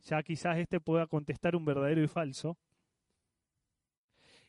ya 0.05 0.23
quizás 0.23 0.59
este 0.59 0.81
pueda 0.81 1.07
contestar 1.07 1.57
un 1.57 1.65
verdadero 1.65 2.03
y 2.03 2.09
falso. 2.09 2.57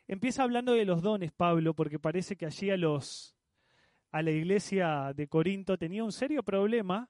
Empieza 0.08 0.44
hablando 0.44 0.74
de 0.74 0.86
los 0.86 1.02
dones, 1.02 1.32
Pablo, 1.32 1.74
porque 1.74 1.98
parece 1.98 2.36
que 2.36 2.46
allí 2.46 2.70
a 2.70 2.78
los 2.78 3.36
a 4.12 4.22
la 4.22 4.32
iglesia 4.32 5.12
de 5.14 5.28
Corinto 5.28 5.78
tenía 5.78 6.04
un 6.04 6.14
serio 6.14 6.42
problema 6.42 7.10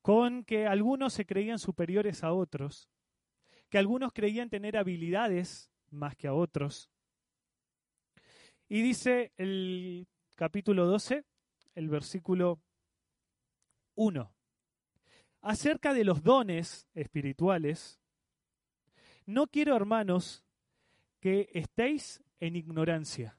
con 0.00 0.44
que 0.44 0.66
algunos 0.66 1.12
se 1.12 1.26
creían 1.26 1.58
superiores 1.58 2.22
a 2.22 2.32
otros, 2.32 2.88
que 3.68 3.78
algunos 3.78 4.12
creían 4.12 4.48
tener 4.48 4.76
habilidades 4.76 5.72
más 5.90 6.14
que 6.14 6.28
a 6.28 6.34
otros. 6.34 6.88
Y 8.68 8.82
dice 8.82 9.32
el 9.36 10.06
capítulo 10.36 10.86
12, 10.86 11.24
el 11.74 11.88
versículo 11.88 12.60
1, 13.96 14.32
acerca 15.40 15.94
de 15.94 16.04
los 16.04 16.22
dones 16.22 16.86
espirituales, 16.94 18.00
no 19.26 19.46
quiero, 19.46 19.76
hermanos, 19.76 20.44
que 21.20 21.48
estéis 21.52 22.22
en 22.40 22.56
ignorancia. 22.56 23.38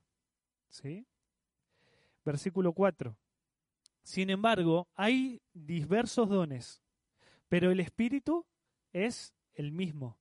¿Sí? 0.70 1.06
Versículo 2.24 2.74
4. 2.74 3.18
Sin 4.04 4.30
embargo, 4.30 4.88
hay 4.96 5.42
diversos 5.54 6.30
dones, 6.30 6.82
pero 7.50 7.72
el 7.72 7.80
Espíritu 7.80 8.46
es 8.94 9.34
el 9.54 9.72
mismo. 9.72 10.18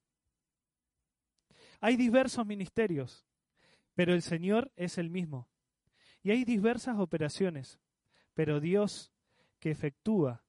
Hay 1.80 1.96
diversos 1.96 2.44
ministerios, 2.46 3.26
pero 3.94 4.12
el 4.12 4.22
Señor 4.22 4.70
es 4.76 4.98
el 4.98 5.08
mismo. 5.08 5.48
Y 6.22 6.30
hay 6.30 6.44
diversas 6.44 6.98
operaciones, 6.98 7.80
pero 8.34 8.60
Dios 8.60 9.12
que 9.58 9.70
efectúa 9.70 10.44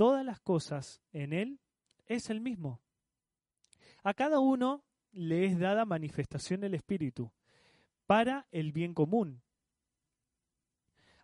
todas 0.00 0.24
las 0.24 0.40
cosas 0.40 1.02
en 1.12 1.34
Él 1.34 1.60
es 2.06 2.30
el 2.30 2.40
mismo. 2.40 2.80
A 4.02 4.14
cada 4.14 4.38
uno 4.38 4.82
le 5.12 5.44
es 5.44 5.58
dada 5.58 5.84
manifestación 5.84 6.62
del 6.62 6.72
Espíritu 6.72 7.30
para 8.06 8.46
el 8.50 8.72
bien 8.72 8.94
común. 8.94 9.42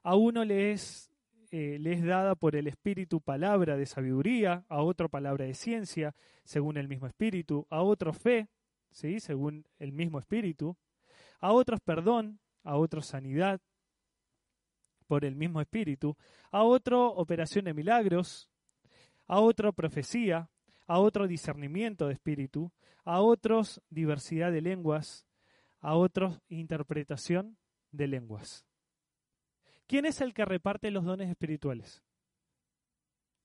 A 0.02 0.14
uno 0.14 0.44
le 0.44 0.72
es, 0.72 1.10
eh, 1.52 1.78
le 1.80 1.94
es 1.94 2.04
dada 2.04 2.34
por 2.34 2.54
el 2.54 2.66
Espíritu 2.66 3.22
palabra 3.22 3.78
de 3.78 3.86
sabiduría, 3.86 4.66
a 4.68 4.82
otro 4.82 5.08
palabra 5.08 5.46
de 5.46 5.54
ciencia, 5.54 6.14
según 6.44 6.76
el 6.76 6.86
mismo 6.86 7.06
Espíritu, 7.06 7.66
a 7.70 7.80
otro 7.80 8.12
fe, 8.12 8.50
¿sí? 8.90 9.20
según 9.20 9.64
el 9.78 9.92
mismo 9.92 10.18
Espíritu, 10.18 10.76
a 11.40 11.50
otros 11.50 11.80
perdón, 11.80 12.40
a 12.62 12.76
otros 12.76 13.06
sanidad, 13.06 13.58
por 15.06 15.24
el 15.24 15.34
mismo 15.34 15.62
Espíritu, 15.62 16.14
a 16.50 16.62
otro 16.62 17.06
operación 17.14 17.64
de 17.64 17.72
milagros, 17.72 18.50
a 19.26 19.40
otro 19.40 19.72
profecía, 19.72 20.50
a 20.86 20.98
otro 20.98 21.26
discernimiento 21.26 22.06
de 22.06 22.14
espíritu, 22.14 22.72
a 23.04 23.20
otros 23.20 23.82
diversidad 23.90 24.52
de 24.52 24.60
lenguas, 24.60 25.26
a 25.80 25.94
otros 25.94 26.40
interpretación 26.48 27.56
de 27.92 28.06
lenguas. 28.06 28.66
¿Quién 29.86 30.04
es 30.04 30.20
el 30.20 30.34
que 30.34 30.44
reparte 30.44 30.90
los 30.90 31.04
dones 31.04 31.30
espirituales? 31.30 32.02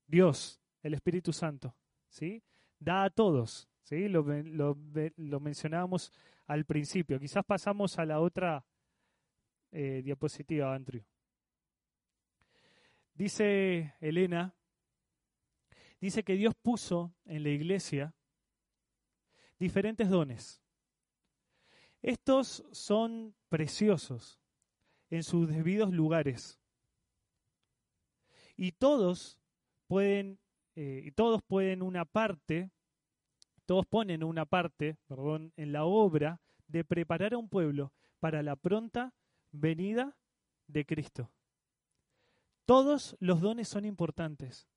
Dios, 0.07 0.59
el 0.81 0.93
Espíritu 0.93 1.31
Santo, 1.31 1.75
¿sí? 2.09 2.43
Da 2.79 3.03
a 3.03 3.09
todos, 3.09 3.69
¿sí? 3.83 4.09
Lo, 4.09 4.25
lo, 4.25 5.39
mencionábamos 5.39 6.11
al 6.47 6.65
principio. 6.65 7.19
Quizás 7.19 7.45
pasamos 7.45 7.99
a 7.99 8.05
la 8.05 8.19
otra 8.19 8.65
eh, 9.71 10.01
diapositiva, 10.03 10.73
Andrew. 10.73 11.03
Dice 13.13 13.93
Elena, 14.01 14.53
dice 16.01 16.23
que 16.23 16.35
Dios 16.35 16.53
puso 16.61 17.13
en 17.25 17.43
la 17.43 17.49
iglesia 17.49 18.13
diferentes 19.59 20.09
dones. 20.09 20.61
Estos 22.01 22.65
son 22.71 23.35
preciosos 23.47 24.41
en 25.11 25.23
sus 25.23 25.47
debidos 25.47 25.93
lugares. 25.93 26.59
Y 28.57 28.71
todos 28.71 29.39
pueden, 29.87 30.39
eh, 30.75 31.11
todos 31.15 31.43
pueden 31.43 31.83
una 31.83 32.05
parte, 32.05 32.71
todos 33.65 33.85
ponen 33.85 34.23
una 34.23 34.45
parte, 34.45 34.97
en 35.55 35.71
la 35.71 35.85
obra 35.85 36.41
de 36.67 36.83
preparar 36.83 37.33
a 37.33 37.37
un 37.37 37.49
pueblo 37.49 37.93
para 38.19 38.41
la 38.41 38.55
pronta 38.55 39.13
venida 39.51 40.17
de 40.67 40.85
Cristo. 40.85 41.31
Todos 42.65 43.15
los 43.19 43.41
dones 43.41 43.67
son 43.67 43.85
importantes. 43.85 44.70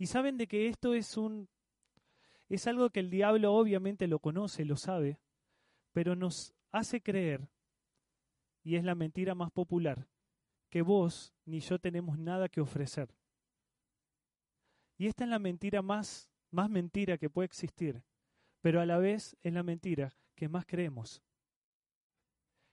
Y 0.00 0.06
saben 0.06 0.38
de 0.38 0.46
que 0.46 0.66
esto 0.66 0.94
es 0.94 1.18
un 1.18 1.46
es 2.48 2.66
algo 2.66 2.88
que 2.88 3.00
el 3.00 3.10
diablo 3.10 3.52
obviamente 3.52 4.08
lo 4.08 4.18
conoce, 4.18 4.64
lo 4.64 4.78
sabe, 4.78 5.20
pero 5.92 6.16
nos 6.16 6.54
hace 6.72 7.02
creer 7.02 7.50
y 8.64 8.76
es 8.76 8.82
la 8.82 8.94
mentira 8.94 9.34
más 9.34 9.50
popular 9.50 10.08
que 10.70 10.80
vos 10.80 11.34
ni 11.44 11.60
yo 11.60 11.78
tenemos 11.78 12.18
nada 12.18 12.48
que 12.48 12.62
ofrecer. 12.62 13.14
Y 14.96 15.06
esta 15.06 15.24
es 15.24 15.30
la 15.30 15.38
mentira 15.38 15.82
más 15.82 16.30
más 16.50 16.70
mentira 16.70 17.18
que 17.18 17.28
puede 17.28 17.44
existir, 17.44 18.02
pero 18.62 18.80
a 18.80 18.86
la 18.86 18.96
vez 18.96 19.36
es 19.42 19.52
la 19.52 19.62
mentira 19.62 20.16
que 20.34 20.48
más 20.48 20.64
creemos. 20.64 21.22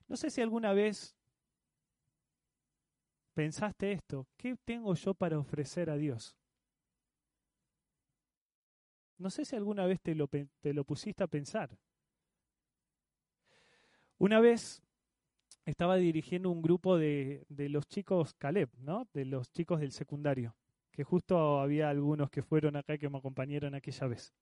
No 0.08 0.16
sé 0.16 0.30
si 0.30 0.40
alguna 0.40 0.72
vez 0.72 1.14
pensaste 3.34 3.92
esto, 3.92 4.26
¿qué 4.38 4.56
tengo 4.64 4.96
yo 4.96 5.14
para 5.14 5.38
ofrecer 5.38 5.90
a 5.90 5.98
Dios? 5.98 6.38
No 9.18 9.30
sé 9.30 9.46
si 9.46 9.56
alguna 9.56 9.86
vez 9.86 10.02
te 10.02 10.16
lo, 10.16 10.28
te 10.28 10.74
lo 10.74 10.84
pusiste 10.84 11.24
a 11.24 11.28
pensar. 11.28 11.78
Una 14.20 14.40
vez 14.40 14.82
estaba 15.66 15.98
dirigiendo 15.98 16.50
un 16.50 16.62
grupo 16.62 16.98
de, 16.98 17.46
los 17.50 17.88
chicos 17.88 18.34
Caleb, 18.36 18.70
¿no? 18.80 19.08
De 19.14 19.26
los 19.26 19.52
chicos 19.52 19.80
del 19.82 19.92
secundario, 19.92 20.56
que 20.92 21.04
justo 21.04 21.60
había 21.60 21.90
algunos 21.90 22.30
que 22.30 22.42
fueron 22.42 22.78
acá 22.78 22.98
que 22.98 23.10
me 23.10 23.18
acompañaron 23.18 23.76
aquella 23.76 24.08
vez. 24.08 24.34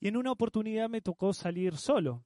Y 0.00 0.08
en 0.08 0.16
una 0.16 0.32
oportunidad 0.32 0.88
me 0.88 1.02
tocó 1.02 1.34
salir 1.34 1.76
solo. 1.76 2.24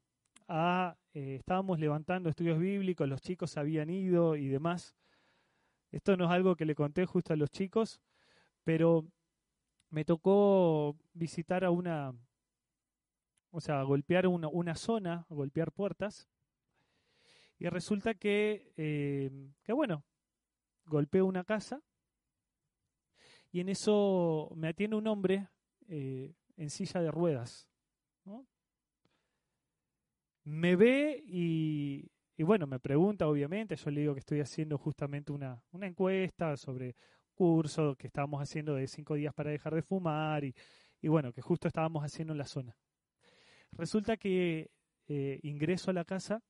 Eh, 0.48 1.36
estábamos 1.36 1.80
levantando 1.80 2.30
estudios 2.30 2.58
bíblicos, 2.58 3.08
los 3.08 3.20
chicos 3.20 3.56
habían 3.56 3.90
ido 3.90 4.36
y 4.36 4.46
demás. 4.46 4.94
Esto 5.90 6.16
no 6.16 6.26
es 6.26 6.30
algo 6.30 6.54
que 6.54 6.64
le 6.64 6.74
conté 6.74 7.06
justo 7.06 7.32
a 7.32 7.36
los 7.36 7.50
chicos, 7.50 8.00
pero 8.62 9.04
me 9.94 10.04
tocó 10.04 10.96
visitar 11.12 11.64
a 11.64 11.70
una, 11.70 12.12
o 13.52 13.60
sea, 13.60 13.80
golpear 13.84 14.26
una, 14.26 14.48
una 14.48 14.74
zona, 14.74 15.24
golpear 15.28 15.70
puertas. 15.70 16.28
Y 17.60 17.68
resulta 17.68 18.14
que, 18.14 18.72
eh, 18.76 19.30
que, 19.62 19.72
bueno, 19.72 20.02
golpeo 20.86 21.24
una 21.26 21.44
casa 21.44 21.80
y 23.52 23.60
en 23.60 23.68
eso 23.68 24.50
me 24.56 24.66
atiende 24.66 24.96
un 24.96 25.06
hombre 25.06 25.48
eh, 25.86 26.34
en 26.56 26.70
silla 26.70 27.00
de 27.00 27.12
ruedas. 27.12 27.68
Me 30.42 30.74
ve 30.74 31.22
y, 31.24 32.10
y 32.36 32.42
bueno, 32.42 32.66
me 32.66 32.80
pregunta, 32.80 33.28
obviamente, 33.28 33.76
yo 33.76 33.90
le 33.92 34.00
digo 34.00 34.14
que 34.14 34.20
estoy 34.20 34.40
haciendo 34.40 34.76
justamente 34.76 35.30
una, 35.30 35.62
una 35.70 35.86
encuesta 35.86 36.56
sobre 36.56 36.96
curso 37.34 37.96
que 37.96 38.06
estábamos 38.06 38.40
haciendo 38.40 38.74
de 38.74 38.86
cinco 38.86 39.14
días 39.14 39.34
para 39.34 39.50
dejar 39.50 39.74
de 39.74 39.82
fumar 39.82 40.44
y, 40.44 40.54
bueno, 41.02 41.32
que 41.32 41.42
justo 41.42 41.68
estábamos 41.68 42.02
haciendo 42.04 42.32
en 42.32 42.38
la 42.38 42.46
zona. 42.46 42.76
Resulta 43.72 44.16
que 44.16 44.70
eh, 45.08 45.40
ingreso 45.42 45.90
a 45.90 45.94
la 45.94 46.04
casa 46.04 46.42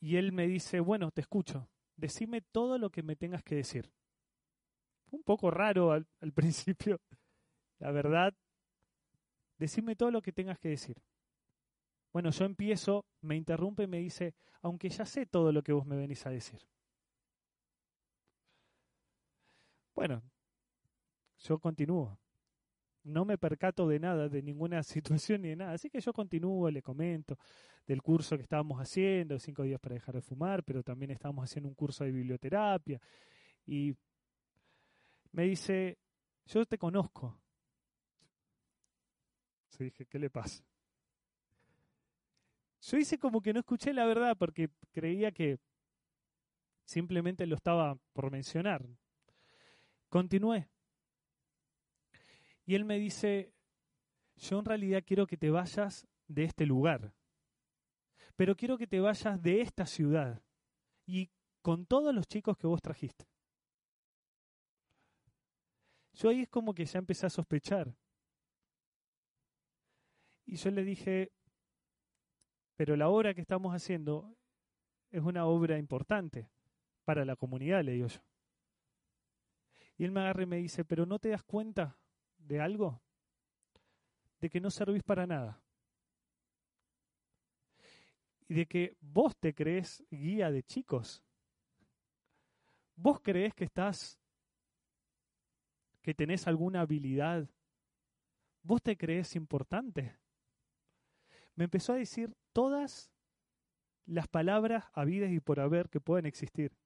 y 0.00 0.16
él 0.16 0.32
me 0.32 0.46
dice, 0.46 0.80
bueno, 0.80 1.10
te 1.10 1.22
escucho, 1.22 1.70
decime 1.96 2.42
todo 2.42 2.76
lo 2.78 2.90
que 2.90 3.02
me 3.02 3.16
tengas 3.16 3.42
que 3.42 3.54
decir. 3.54 3.90
un 5.10 5.22
poco 5.22 5.50
raro 5.50 5.92
al, 5.92 6.06
al 6.20 6.32
principio, 6.34 7.00
la 7.78 7.90
verdad. 7.90 8.34
Decime 9.56 9.94
todo 9.96 10.10
lo 10.10 10.20
que 10.20 10.32
tengas 10.32 10.58
que 10.58 10.68
decir. 10.68 11.00
Bueno, 12.12 12.30
yo 12.30 12.44
empiezo, 12.44 13.06
me 13.22 13.36
interrumpe 13.36 13.84
y 13.84 13.86
me 13.86 13.98
dice, 13.98 14.34
aunque 14.62 14.88
ya 14.88 15.06
sé 15.06 15.26
todo 15.26 15.52
lo 15.52 15.62
que 15.62 15.72
vos 15.72 15.86
me 15.86 15.96
venís 15.96 16.26
a 16.26 16.30
decir. 16.30 16.60
Bueno, 19.94 20.22
yo 21.38 21.58
continúo. 21.58 22.18
No 23.04 23.24
me 23.24 23.36
percato 23.36 23.86
de 23.86 23.98
nada, 24.00 24.28
de 24.28 24.42
ninguna 24.42 24.82
situación 24.82 25.42
ni 25.42 25.50
de 25.50 25.56
nada. 25.56 25.72
Así 25.72 25.90
que 25.90 26.00
yo 26.00 26.12
continúo, 26.12 26.70
le 26.70 26.82
comento 26.82 27.38
del 27.86 28.02
curso 28.02 28.36
que 28.36 28.42
estábamos 28.42 28.80
haciendo, 28.80 29.38
cinco 29.38 29.62
días 29.62 29.80
para 29.80 29.94
dejar 29.94 30.14
de 30.14 30.22
fumar, 30.22 30.64
pero 30.64 30.82
también 30.82 31.10
estábamos 31.10 31.44
haciendo 31.44 31.68
un 31.68 31.74
curso 31.74 32.04
de 32.04 32.12
biblioterapia. 32.12 33.00
Y 33.66 33.94
me 35.32 35.44
dice, 35.44 35.98
yo 36.46 36.64
te 36.64 36.78
conozco. 36.78 37.38
Yo 39.78 39.84
dije, 39.84 40.06
¿qué 40.06 40.18
le 40.18 40.30
pasa? 40.30 40.64
Yo 42.80 42.98
hice 42.98 43.18
como 43.18 43.40
que 43.40 43.52
no 43.52 43.60
escuché 43.60 43.92
la 43.92 44.06
verdad 44.06 44.36
porque 44.38 44.68
creía 44.92 45.32
que 45.32 45.58
simplemente 46.84 47.46
lo 47.46 47.56
estaba 47.56 47.96
por 48.12 48.30
mencionar. 48.30 48.86
Continué. 50.14 50.68
Y 52.64 52.76
él 52.76 52.84
me 52.84 53.00
dice, 53.00 53.52
yo 54.36 54.60
en 54.60 54.64
realidad 54.64 55.02
quiero 55.04 55.26
que 55.26 55.36
te 55.36 55.50
vayas 55.50 56.06
de 56.28 56.44
este 56.44 56.66
lugar, 56.66 57.12
pero 58.36 58.54
quiero 58.54 58.78
que 58.78 58.86
te 58.86 59.00
vayas 59.00 59.42
de 59.42 59.60
esta 59.60 59.86
ciudad 59.86 60.40
y 61.04 61.32
con 61.62 61.84
todos 61.84 62.14
los 62.14 62.28
chicos 62.28 62.56
que 62.56 62.68
vos 62.68 62.80
trajiste. 62.80 63.26
Yo 66.12 66.28
ahí 66.28 66.42
es 66.42 66.48
como 66.48 66.74
que 66.74 66.84
ya 66.84 67.00
empecé 67.00 67.26
a 67.26 67.30
sospechar. 67.30 67.92
Y 70.46 70.54
yo 70.54 70.70
le 70.70 70.84
dije, 70.84 71.32
pero 72.76 72.94
la 72.94 73.08
obra 73.08 73.34
que 73.34 73.40
estamos 73.40 73.74
haciendo 73.74 74.36
es 75.10 75.22
una 75.22 75.44
obra 75.46 75.76
importante 75.76 76.48
para 77.04 77.24
la 77.24 77.34
comunidad, 77.34 77.82
le 77.82 77.94
digo 77.94 78.06
yo. 78.06 78.20
Y 79.96 80.04
él 80.04 80.10
me 80.10 80.20
agarra 80.20 80.42
y 80.42 80.46
me 80.46 80.56
dice, 80.56 80.84
pero 80.84 81.06
¿no 81.06 81.18
te 81.18 81.30
das 81.30 81.42
cuenta 81.44 81.98
de 82.38 82.60
algo? 82.60 83.00
De 84.40 84.50
que 84.50 84.60
no 84.60 84.70
servís 84.70 85.02
para 85.02 85.26
nada. 85.26 85.62
Y 88.48 88.54
de 88.54 88.66
que 88.66 88.96
vos 89.00 89.36
te 89.36 89.54
crees 89.54 90.04
guía 90.10 90.50
de 90.50 90.62
chicos. 90.62 91.22
Vos 92.96 93.20
crees 93.20 93.54
que 93.54 93.64
estás, 93.64 94.18
que 96.02 96.14
tenés 96.14 96.46
alguna 96.46 96.82
habilidad. 96.82 97.48
Vos 98.62 98.82
te 98.82 98.96
crees 98.96 99.36
importante 99.36 100.18
me 101.56 101.64
empezó 101.64 101.92
a 101.92 101.96
decir 101.96 102.34
todas 102.52 103.10
las 104.06 104.28
palabras 104.28 104.84
habidas 104.92 105.30
y 105.30 105.40
por 105.40 105.60
haber 105.60 105.88
que 105.88 106.00
pueden 106.00 106.26
existir. 106.26 106.76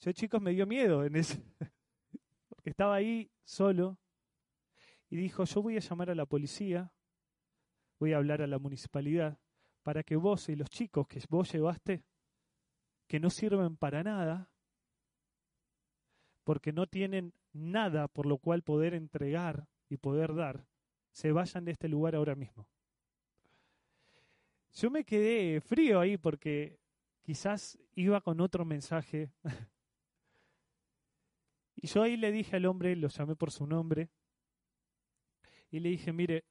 Yo, 0.00 0.12
chicos, 0.12 0.40
me 0.40 0.52
dio 0.52 0.66
miedo 0.66 1.04
en 1.04 1.16
ese, 1.16 1.42
porque 2.48 2.70
estaba 2.70 2.94
ahí 2.94 3.30
solo 3.44 3.98
y 5.10 5.16
dijo, 5.16 5.44
yo 5.44 5.62
voy 5.62 5.76
a 5.76 5.80
llamar 5.80 6.10
a 6.10 6.14
la 6.14 6.26
policía, 6.26 6.92
voy 7.98 8.12
a 8.12 8.18
hablar 8.18 8.42
a 8.42 8.46
la 8.46 8.58
municipalidad, 8.58 9.38
para 9.82 10.02
que 10.04 10.16
vos 10.16 10.48
y 10.48 10.56
los 10.56 10.70
chicos 10.70 11.08
que 11.08 11.20
vos 11.28 11.50
llevaste, 11.50 12.04
que 13.08 13.18
no 13.18 13.30
sirven 13.30 13.76
para 13.76 14.04
nada, 14.04 14.52
porque 16.44 16.72
no 16.72 16.86
tienen 16.86 17.32
nada 17.52 18.06
por 18.06 18.26
lo 18.26 18.38
cual 18.38 18.62
poder 18.62 18.94
entregar 18.94 19.66
y 19.88 19.96
poder 19.96 20.34
dar, 20.34 20.66
se 21.10 21.32
vayan 21.32 21.64
de 21.64 21.72
este 21.72 21.88
lugar 21.88 22.14
ahora 22.14 22.36
mismo. 22.36 22.68
Yo 24.74 24.90
me 24.90 25.04
quedé 25.04 25.60
frío 25.60 25.98
ahí 25.98 26.16
porque 26.16 26.78
quizás 27.22 27.78
iba 27.96 28.20
con 28.20 28.40
otro 28.40 28.64
mensaje. 28.64 29.32
y 31.80 31.86
yo 31.86 32.02
ahí 32.02 32.16
le 32.16 32.32
dije 32.32 32.56
al 32.56 32.66
hombre, 32.66 32.96
lo 32.96 33.08
llamé 33.08 33.36
por 33.36 33.52
su 33.52 33.64
nombre, 33.66 34.10
y 35.70 35.78
le 35.78 35.90
dije, 35.90 36.12
mire, 36.12 36.44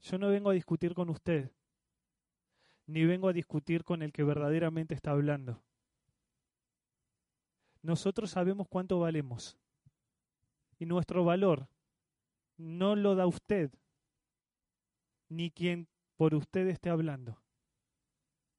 yo 0.00 0.16
no 0.18 0.28
vengo 0.28 0.48
a 0.48 0.54
discutir 0.54 0.94
con 0.94 1.10
usted, 1.10 1.50
ni 2.86 3.04
vengo 3.04 3.28
a 3.28 3.34
discutir 3.34 3.84
con 3.84 4.02
el 4.02 4.12
que 4.12 4.22
verdaderamente 4.22 4.94
está 4.94 5.10
hablando. 5.10 5.62
Nosotros 7.82 8.30
sabemos 8.30 8.66
cuánto 8.66 8.98
valemos 8.98 9.58
y 10.78 10.86
nuestro 10.86 11.22
valor 11.24 11.68
no 12.56 12.96
lo 12.96 13.14
da 13.14 13.26
usted, 13.26 13.70
ni 15.28 15.50
quien 15.50 15.86
por 16.16 16.34
usted 16.34 16.66
esté 16.68 16.88
hablando, 16.88 17.42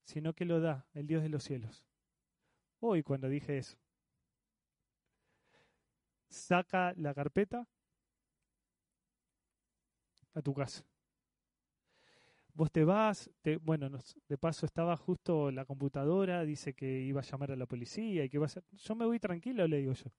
sino 0.04 0.34
que 0.34 0.46
lo 0.46 0.60
da 0.60 0.86
el 0.94 1.08
Dios 1.08 1.24
de 1.24 1.30
los 1.30 1.44
cielos. 1.44 1.84
Hoy 2.80 3.02
cuando 3.02 3.30
dije 3.30 3.58
eso, 3.58 3.78
saca 6.30 6.94
la 6.98 7.14
carpeta 7.14 7.68
a 10.34 10.42
tu 10.42 10.54
casa. 10.54 10.86
Vos 12.54 12.72
te 12.72 12.86
vas, 12.86 13.30
bueno, 13.62 13.90
de 14.30 14.38
paso 14.38 14.66
estaba 14.66 14.96
justo 14.96 15.52
la 15.52 15.66
computadora, 15.66 16.46
dice 16.46 16.74
que 16.74 17.02
iba 17.02 17.20
a 17.20 17.24
llamar 17.24 17.52
a 17.52 17.56
la 17.58 17.66
policía 17.66 18.24
y 18.24 18.30
que 18.30 18.38
iba 18.38 18.46
a 18.46 18.48
hacer. 18.48 18.64
Yo 18.72 18.96
me 18.96 19.06
voy 19.06 19.20
tranquilo, 19.20 19.68
le 19.68 19.80
digo 19.80 19.92
yo. 19.92 20.10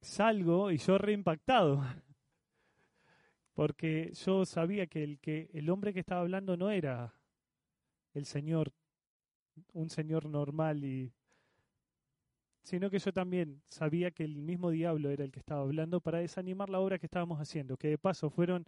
Salgo 0.00 0.70
y 0.70 0.78
yo 0.78 0.96
reimpactado. 0.96 1.82
Porque 3.52 4.12
yo 4.14 4.46
sabía 4.46 4.86
que 4.86 5.04
el, 5.04 5.20
que 5.20 5.50
el 5.52 5.68
hombre 5.68 5.92
que 5.92 6.00
estaba 6.00 6.22
hablando 6.22 6.56
no 6.56 6.70
era 6.70 7.14
el 8.14 8.24
Señor, 8.24 8.72
un 9.74 9.90
Señor 9.90 10.26
normal 10.26 10.84
y 10.84 11.12
sino 12.62 12.90
que 12.90 12.98
yo 12.98 13.12
también 13.12 13.62
sabía 13.68 14.10
que 14.10 14.24
el 14.24 14.36
mismo 14.36 14.70
diablo 14.70 15.10
era 15.10 15.24
el 15.24 15.32
que 15.32 15.40
estaba 15.40 15.62
hablando 15.62 16.00
para 16.00 16.18
desanimar 16.18 16.70
la 16.70 16.80
obra 16.80 16.98
que 16.98 17.06
estábamos 17.06 17.40
haciendo, 17.40 17.76
que 17.76 17.88
de 17.88 17.98
paso 17.98 18.30
fueron, 18.30 18.64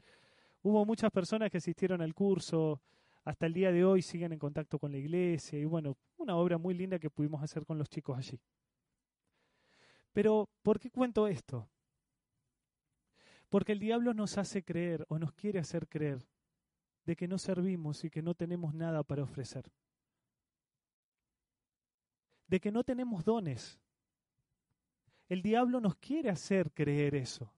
hubo 0.62 0.84
muchas 0.84 1.10
personas 1.10 1.50
que 1.50 1.58
asistieron 1.58 2.02
al 2.02 2.14
curso, 2.14 2.82
hasta 3.24 3.46
el 3.46 3.54
día 3.54 3.72
de 3.72 3.84
hoy 3.84 4.02
siguen 4.02 4.32
en 4.32 4.38
contacto 4.38 4.78
con 4.78 4.92
la 4.92 4.98
iglesia 4.98 5.58
y 5.58 5.64
bueno, 5.64 5.96
una 6.18 6.36
obra 6.36 6.58
muy 6.58 6.74
linda 6.74 6.98
que 6.98 7.08
pudimos 7.08 7.42
hacer 7.42 7.64
con 7.64 7.78
los 7.78 7.88
chicos 7.88 8.18
allí. 8.18 8.38
Pero, 10.12 10.48
¿por 10.62 10.78
qué 10.78 10.90
cuento 10.90 11.26
esto? 11.26 11.68
Porque 13.48 13.72
el 13.72 13.78
diablo 13.78 14.12
nos 14.14 14.36
hace 14.38 14.62
creer 14.62 15.04
o 15.08 15.18
nos 15.18 15.32
quiere 15.32 15.58
hacer 15.58 15.88
creer 15.88 16.26
de 17.04 17.16
que 17.16 17.28
no 17.28 17.38
servimos 17.38 18.04
y 18.04 18.10
que 18.10 18.22
no 18.22 18.34
tenemos 18.34 18.74
nada 18.74 19.02
para 19.02 19.22
ofrecer. 19.22 19.70
De 22.46 22.60
que 22.60 22.70
no 22.70 22.84
tenemos 22.84 23.24
dones 23.24 23.80
el 25.28 25.42
diablo 25.42 25.80
nos 25.80 25.96
quiere 25.96 26.30
hacer 26.30 26.72
creer 26.72 27.14
eso. 27.14 27.52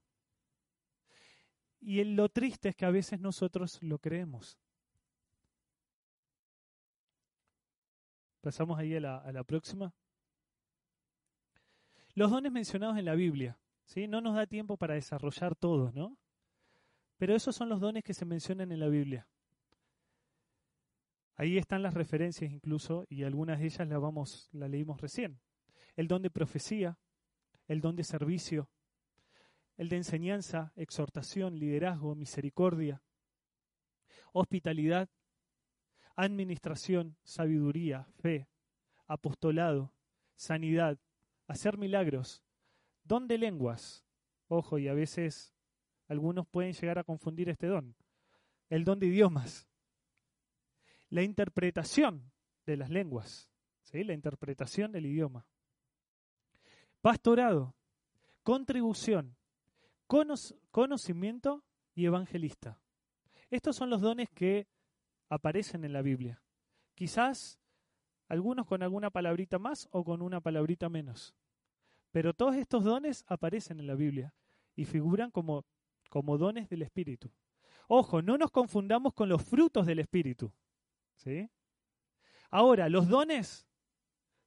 Y 1.79 2.03
lo 2.03 2.29
triste 2.29 2.69
es 2.69 2.75
que 2.75 2.85
a 2.85 2.91
veces 2.91 3.19
nosotros 3.19 3.81
lo 3.81 3.99
creemos. 3.99 4.57
Pasamos 8.41 8.79
ahí 8.79 8.95
a 8.95 8.99
la, 8.99 9.43
próxima. 9.43 9.93
Los 12.13 12.31
dones 12.31 12.51
mencionados 12.51 12.97
en 12.97 13.05
la 13.05 13.15
Biblia. 13.15 13.57
¿sí? 13.85 14.07
No 14.07 14.21
nos 14.21 14.35
da 14.35 14.47
tiempo 14.47 14.77
para 14.77 14.95
desarrollar 14.95 15.55
todos, 15.55 15.93
¿no? 15.93 16.17
Pero 17.17 17.35
esos 17.35 17.55
son 17.55 17.69
los 17.69 17.79
dones 17.79 18.03
que 18.03 18.13
se 18.13 18.25
mencionan 18.25 18.71
en 18.71 18.79
la 18.79 18.87
Biblia. 18.87 19.27
Ahí 21.35 21.57
están 21.57 21.83
las 21.83 21.93
referencias 21.93 22.51
incluso, 22.51 23.05
y 23.09 23.23
algunas 23.23 23.59
de 23.59 23.65
ellas 23.65 23.87
las 23.87 24.49
la 24.51 24.67
leímos 24.67 24.99
recién. 25.01 25.39
El 25.95 26.07
don 26.07 26.21
de 26.21 26.31
profecía, 26.31 26.97
el 27.67 27.81
don 27.81 27.95
de 27.95 28.03
servicio, 28.03 28.69
el 29.75 29.89
de 29.89 29.97
enseñanza, 29.97 30.73
exhortación, 30.75 31.59
liderazgo, 31.59 32.15
misericordia, 32.15 33.01
hospitalidad, 34.31 35.09
administración, 36.15 37.17
sabiduría, 37.23 38.07
fe, 38.15 38.47
apostolado, 39.05 39.93
sanidad, 40.35 40.97
hacer 41.47 41.77
milagros, 41.77 42.43
don 43.03 43.27
de 43.27 43.37
lenguas. 43.37 44.03
Ojo, 44.47 44.79
y 44.79 44.87
a 44.87 44.93
veces 44.93 45.53
algunos 46.07 46.47
pueden 46.47 46.73
llegar 46.73 46.97
a 46.99 47.03
confundir 47.03 47.49
este 47.49 47.67
don. 47.67 47.95
El 48.69 48.83
don 48.83 48.99
de 48.99 49.07
idiomas. 49.07 49.67
La 51.09 51.21
interpretación 51.21 52.31
de 52.65 52.77
las 52.77 52.89
lenguas. 52.89 53.49
¿sí? 53.83 54.03
La 54.03 54.13
interpretación 54.13 54.91
del 54.91 55.05
idioma 55.05 55.45
pastorado, 57.07 57.73
contribución, 58.43 59.37
conocimiento 60.71 61.63
y 61.95 62.03
evangelista. 62.03 62.81
Estos 63.49 63.77
son 63.77 63.89
los 63.89 64.01
dones 64.01 64.29
que 64.29 64.67
aparecen 65.29 65.85
en 65.85 65.93
la 65.93 66.01
Biblia. 66.01 66.43
Quizás 66.95 67.61
algunos 68.27 68.65
con 68.67 68.83
alguna 68.83 69.09
palabrita 69.09 69.57
más 69.57 69.87
o 69.91 70.03
con 70.03 70.21
una 70.21 70.41
palabrita 70.41 70.89
menos. 70.89 71.33
Pero 72.11 72.33
todos 72.33 72.57
estos 72.57 72.83
dones 72.83 73.23
aparecen 73.29 73.79
en 73.79 73.87
la 73.87 73.95
Biblia 73.95 74.33
y 74.75 74.83
figuran 74.83 75.31
como, 75.31 75.63
como 76.09 76.37
dones 76.37 76.67
del 76.67 76.81
Espíritu. 76.81 77.31
Ojo, 77.87 78.21
no 78.21 78.37
nos 78.37 78.51
confundamos 78.51 79.13
con 79.13 79.29
los 79.29 79.41
frutos 79.41 79.85
del 79.85 79.99
Espíritu. 79.99 80.51
¿sí? 81.15 81.49
Ahora, 82.49 82.89
los 82.89 83.07
dones, 83.07 83.65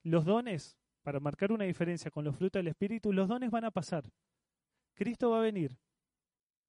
los 0.02 0.26
dones 0.26 0.76
para 1.02 1.20
marcar 1.20 1.52
una 1.52 1.64
diferencia 1.64 2.10
con 2.10 2.24
los 2.24 2.36
frutos 2.36 2.60
del 2.60 2.68
Espíritu, 2.68 3.12
los 3.12 3.28
dones 3.28 3.50
van 3.50 3.64
a 3.64 3.70
pasar. 3.70 4.04
Cristo 4.94 5.30
va 5.30 5.38
a 5.38 5.42
venir. 5.42 5.78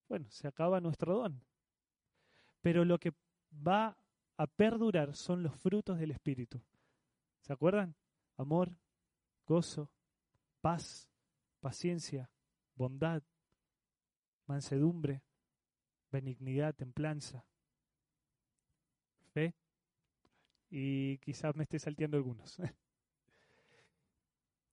Bueno, 0.08 0.30
se 0.30 0.48
acaba 0.48 0.80
nuestro 0.80 1.16
don. 1.16 1.44
Pero 2.62 2.86
lo 2.86 3.00
que 3.00 3.14
va 3.66 3.98
a 4.38 4.48
perdurar 4.48 5.16
son 5.16 5.44
los 5.44 5.56
frutos 5.56 6.00
del 6.00 6.12
Espíritu. 6.12 6.62
¿Se 7.42 7.54
acuerdan? 7.54 7.96
Amor, 8.38 8.76
gozo, 9.46 9.92
paz, 10.62 11.10
paciencia, 11.60 12.30
bondad, 12.76 13.24
mansedumbre, 14.46 15.24
benignidad, 16.12 16.76
templanza, 16.76 17.46
fe. 19.34 19.56
Y 20.70 21.18
quizás 21.18 21.56
me 21.56 21.64
esté 21.64 21.80
salteando 21.80 22.18
algunos. 22.18 22.58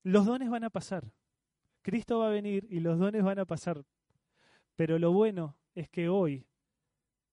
Los 0.02 0.26
dones 0.26 0.48
van 0.50 0.64
a 0.64 0.70
pasar. 0.70 1.12
Cristo 1.82 2.18
va 2.18 2.28
a 2.28 2.30
venir 2.30 2.66
y 2.70 2.80
los 2.80 2.98
dones 2.98 3.22
van 3.22 3.38
a 3.38 3.44
pasar. 3.44 3.84
Pero 4.76 4.98
lo 4.98 5.12
bueno 5.12 5.56
es 5.74 5.88
que 5.88 6.08
hoy 6.08 6.46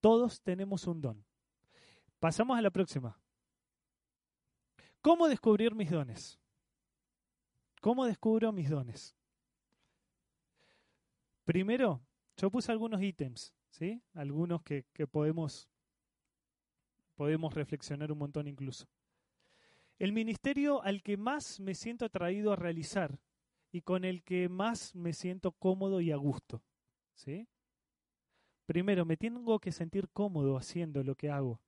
todos 0.00 0.40
tenemos 0.40 0.86
un 0.86 1.00
don. 1.00 1.24
Pasamos 2.18 2.58
a 2.58 2.62
la 2.62 2.70
próxima. 2.70 3.18
¿Cómo 5.00 5.28
descubrir 5.28 5.74
mis 5.74 5.90
dones? 5.90 6.38
¿Cómo 7.80 8.04
descubro 8.06 8.50
mis 8.50 8.68
dones? 8.68 9.14
Primero, 11.44 12.00
yo 12.36 12.50
puse 12.50 12.72
algunos 12.72 13.00
ítems, 13.00 13.54
¿sí? 13.70 14.02
Algunos 14.14 14.62
que, 14.62 14.84
que 14.92 15.06
podemos, 15.06 15.68
podemos 17.14 17.54
reflexionar 17.54 18.10
un 18.10 18.18
montón 18.18 18.48
incluso. 18.48 18.88
El 19.98 20.12
ministerio 20.12 20.82
al 20.82 21.02
que 21.02 21.16
más 21.16 21.58
me 21.58 21.74
siento 21.74 22.04
atraído 22.04 22.52
a 22.52 22.56
realizar 22.56 23.18
y 23.72 23.82
con 23.82 24.04
el 24.04 24.22
que 24.22 24.48
más 24.48 24.94
me 24.94 25.12
siento 25.12 25.52
cómodo 25.52 26.00
y 26.00 26.12
a 26.12 26.16
gusto. 26.16 26.62
¿sí? 27.14 27.48
Primero, 28.66 29.04
me 29.04 29.16
tengo 29.16 29.58
que 29.58 29.72
sentir 29.72 30.08
cómodo 30.10 30.56
haciendo 30.56 31.02
lo 31.02 31.14
que 31.14 31.30
hago. 31.30 31.60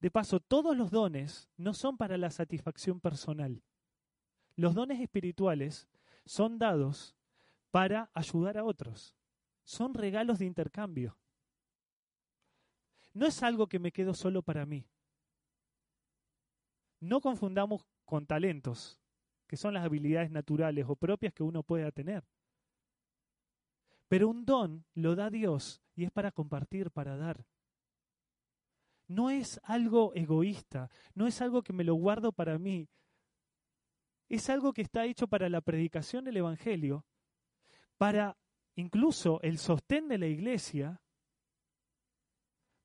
De 0.00 0.10
paso, 0.10 0.40
todos 0.40 0.76
los 0.76 0.90
dones 0.90 1.48
no 1.56 1.74
son 1.74 1.96
para 1.96 2.16
la 2.16 2.30
satisfacción 2.30 3.00
personal. 3.00 3.62
Los 4.56 4.74
dones 4.74 5.00
espirituales 5.00 5.88
son 6.24 6.58
dados 6.58 7.14
para 7.70 8.10
ayudar 8.14 8.58
a 8.58 8.64
otros. 8.64 9.14
Son 9.64 9.94
regalos 9.94 10.38
de 10.38 10.46
intercambio. 10.46 11.16
no 13.14 13.26
es 13.26 13.42
algo 13.42 13.66
que 13.66 13.78
me 13.78 13.92
quedo 13.92 14.14
solo 14.14 14.42
para 14.42 14.64
mí. 14.64 14.86
No 17.02 17.20
confundamos 17.20 17.84
con 18.04 18.26
talentos, 18.26 19.00
que 19.48 19.56
son 19.56 19.74
las 19.74 19.84
habilidades 19.84 20.30
naturales 20.30 20.86
o 20.88 20.94
propias 20.94 21.34
que 21.34 21.42
uno 21.42 21.64
pueda 21.64 21.90
tener. 21.90 22.22
Pero 24.06 24.28
un 24.28 24.44
don 24.44 24.84
lo 24.94 25.16
da 25.16 25.28
Dios 25.28 25.82
y 25.96 26.04
es 26.04 26.12
para 26.12 26.30
compartir, 26.30 26.92
para 26.92 27.16
dar. 27.16 27.44
No 29.08 29.30
es 29.30 29.60
algo 29.64 30.12
egoísta, 30.14 30.90
no 31.16 31.26
es 31.26 31.42
algo 31.42 31.62
que 31.62 31.72
me 31.72 31.82
lo 31.82 31.96
guardo 31.96 32.30
para 32.30 32.56
mí. 32.56 32.88
Es 34.28 34.48
algo 34.48 34.72
que 34.72 34.82
está 34.82 35.04
hecho 35.04 35.26
para 35.26 35.48
la 35.48 35.60
predicación 35.60 36.24
del 36.24 36.36
Evangelio, 36.36 37.04
para 37.98 38.38
incluso 38.76 39.40
el 39.42 39.58
sostén 39.58 40.06
de 40.06 40.18
la 40.18 40.28
iglesia, 40.28 41.02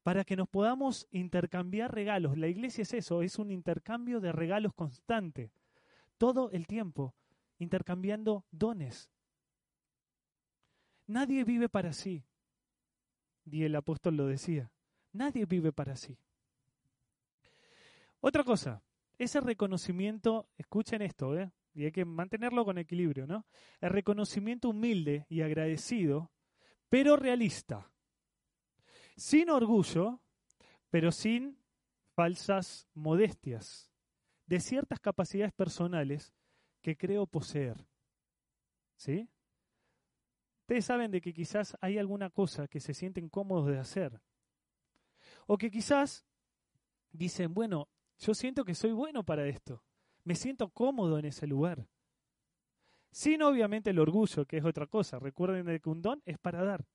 para 0.08 0.24
que 0.24 0.38
nos 0.38 0.48
podamos 0.48 1.06
intercambiar 1.12 1.94
regalos. 1.94 2.38
La 2.38 2.48
iglesia 2.48 2.84
es 2.84 2.94
eso, 2.94 3.24
es 3.24 3.40
un 3.40 3.52
intercambio 3.52 4.22
de 4.22 4.32
regalos 4.32 4.74
constante, 4.74 5.52
todo 6.18 6.50
el 6.52 6.66
tiempo, 6.66 7.14
intercambiando 7.60 8.46
dones. 8.50 9.12
Nadie 11.08 11.44
vive 11.44 11.68
para 11.68 11.92
sí. 11.92 12.24
Y 13.44 13.64
el 13.66 13.76
apóstol 13.76 14.16
lo 14.16 14.28
decía. 14.28 14.72
Nadie 15.12 15.46
vive 15.46 15.74
para 15.74 15.98
sí. 15.98 16.18
Otra 18.22 18.46
cosa, 18.46 18.82
ese 19.18 19.42
reconocimiento, 19.42 20.48
escuchen 20.58 21.02
esto, 21.02 21.38
¿eh? 21.38 21.52
y 21.74 21.84
hay 21.84 21.92
que 21.92 22.06
mantenerlo 22.06 22.64
con 22.64 22.78
equilibrio, 22.78 23.28
¿no? 23.28 23.46
El 23.82 23.90
reconocimiento 23.90 24.70
humilde 24.70 25.26
y 25.28 25.42
agradecido, 25.42 26.32
pero 26.88 27.18
realista. 27.18 27.92
Sin 29.18 29.50
orgullo, 29.50 30.22
pero 30.90 31.12
sin 31.12 31.58
falsas 32.14 32.88
modestias, 32.94 33.92
de 34.46 34.60
ciertas 34.60 35.00
capacidades 35.00 35.52
personales 35.54 36.34
que 36.82 36.96
creo 36.96 37.26
poseer. 37.28 37.86
¿Sí? 38.96 39.28
Ustedes 40.62 40.86
saben 40.86 41.12
de 41.12 41.20
que 41.20 41.34
quizás 41.34 41.76
hay 41.82 41.98
alguna 41.98 42.30
cosa 42.30 42.68
que 42.68 42.80
se 42.80 42.94
sienten 42.94 43.28
cómodos 43.28 43.68
de 43.68 43.80
hacer, 43.80 44.22
o 45.48 45.58
que 45.58 45.72
quizás 45.72 46.26
dicen, 47.12 47.54
bueno, 47.54 47.90
yo 48.20 48.34
siento 48.34 48.66
que 48.66 48.76
soy 48.76 48.92
bueno 48.92 49.24
para 49.24 49.48
esto, 49.48 49.84
me 50.24 50.36
siento 50.36 50.70
cómodo 50.70 51.18
en 51.18 51.26
ese 51.26 51.48
lugar. 51.48 51.88
Sin 53.12 53.42
obviamente 53.42 53.90
el 53.90 54.00
orgullo, 54.00 54.46
que 54.46 54.58
es 54.58 54.66
otra 54.66 54.86
cosa. 54.86 55.18
Recuerden 55.18 55.80
que 55.80 55.90
un 55.90 56.02
don 56.02 56.22
es 56.26 56.38
para 56.38 56.64
dar. 56.64 56.86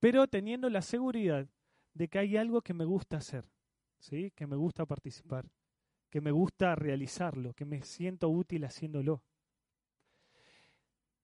Pero 0.00 0.26
teniendo 0.26 0.68
la 0.68 0.82
seguridad 0.82 1.48
de 1.94 2.08
que 2.08 2.18
hay 2.18 2.36
algo 2.36 2.62
que 2.62 2.74
me 2.74 2.84
gusta 2.84 3.16
hacer, 3.16 3.50
¿sí? 3.98 4.30
que 4.32 4.46
me 4.46 4.56
gusta 4.56 4.84
participar, 4.84 5.50
que 6.10 6.20
me 6.20 6.30
gusta 6.30 6.74
realizarlo, 6.74 7.54
que 7.54 7.64
me 7.64 7.82
siento 7.82 8.28
útil 8.28 8.64
haciéndolo. 8.64 9.22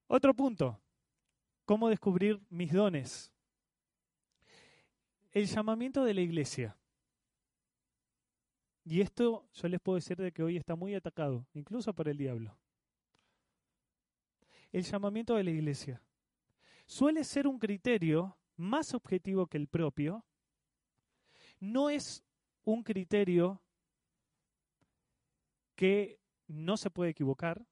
Otro 0.07 0.35
punto, 0.35 0.81
cómo 1.65 1.89
descubrir 1.89 2.41
mis 2.49 2.73
dones 2.73 3.33
el 5.33 5.47
llamamiento 5.47 6.05
de 6.05 6.15
la 6.15 6.21
iglesia. 6.21 6.77
Y 8.85 9.01
esto 9.01 9.49
yo 9.53 9.69
les 9.69 9.81
puedo 9.81 9.97
decir 9.97 10.17
de 10.17 10.33
que 10.33 10.43
hoy 10.43 10.57
está 10.57 10.75
muy 10.75 10.95
atacado, 10.95 11.47
incluso 11.55 11.95
por 11.95 12.09
el 12.09 12.17
diablo. 12.17 12.59
El 14.73 14.83
llamamiento 14.83 15.35
de 15.35 15.45
la 15.45 15.51
iglesia 15.51 16.03
suele 16.87 17.25
ser 17.25 17.47
un 17.47 17.59
criterio 17.59 18.37
más 18.57 18.95
objetivo 18.95 19.47
que 19.47 19.59
el 19.59 19.69
propio. 19.69 20.25
No 21.61 21.91
es 21.91 22.25
un 22.65 22.83
criterio 22.83 23.63
que 25.75 26.21
no 26.47 26.77
se 26.77 26.91
puede 26.91 27.11
equivocar, 27.11 27.67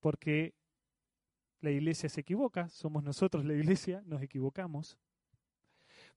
porque 0.00 0.54
la 1.60 1.70
iglesia 1.70 2.08
se 2.08 2.20
equivoca, 2.20 2.68
somos 2.68 3.02
nosotros 3.02 3.44
la 3.44 3.54
iglesia, 3.54 4.02
nos 4.04 4.22
equivocamos 4.22 4.98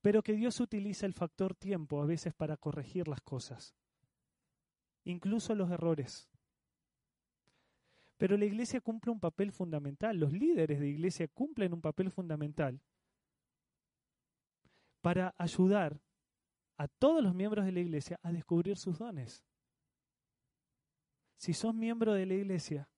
pero 0.01 0.23
que 0.23 0.33
Dios 0.33 0.59
utiliza 0.59 1.05
el 1.05 1.13
factor 1.13 1.55
tiempo 1.55 2.01
a 2.01 2.05
veces 2.05 2.33
para 2.33 2.57
corregir 2.57 3.07
las 3.07 3.21
cosas, 3.21 3.75
incluso 5.03 5.55
los 5.55 5.71
errores. 5.71 6.29
Pero 8.17 8.37
la 8.37 8.45
iglesia 8.45 8.81
cumple 8.81 9.11
un 9.11 9.19
papel 9.19 9.51
fundamental, 9.51 10.17
los 10.17 10.33
líderes 10.33 10.79
de 10.79 10.87
iglesia 10.87 11.27
cumplen 11.27 11.73
un 11.73 11.81
papel 11.81 12.09
fundamental 12.09 12.81
para 15.01 15.35
ayudar 15.37 16.01
a 16.77 16.87
todos 16.87 17.23
los 17.23 17.33
miembros 17.33 17.65
de 17.65 17.71
la 17.71 17.79
iglesia 17.79 18.19
a 18.21 18.31
descubrir 18.31 18.77
sus 18.77 18.97
dones. 18.97 19.43
Si 21.37 21.53
sos 21.53 21.73
miembro 21.73 22.13
de 22.13 22.25
la 22.25 22.33
iglesia, 22.33 22.89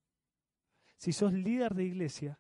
si 0.97 1.13
sos 1.13 1.33
líder 1.33 1.73
de 1.73 1.85
iglesia, 1.85 2.39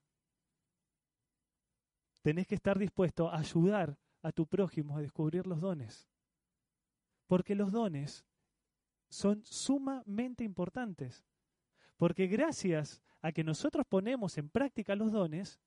tenés 2.21 2.47
que 2.47 2.55
estar 2.55 2.77
dispuesto 2.77 3.29
a 3.29 3.39
ayudar 3.39 3.97
a 4.21 4.31
tu 4.31 4.45
prójimo 4.45 4.97
a 4.97 5.01
descubrir 5.01 5.47
los 5.47 5.61
dones. 5.61 6.09
Porque 7.27 7.55
los 7.55 7.71
dones 7.71 8.25
son 9.09 9.43
sumamente 9.43 10.43
importantes. 10.43 11.25
Porque 11.97 12.27
gracias 12.27 13.01
a 13.21 13.31
que 13.31 13.43
nosotros 13.43 13.85
ponemos 13.87 14.37
en 14.37 14.49
práctica 14.49 14.95
los 14.95 15.11
dones, 15.11 15.59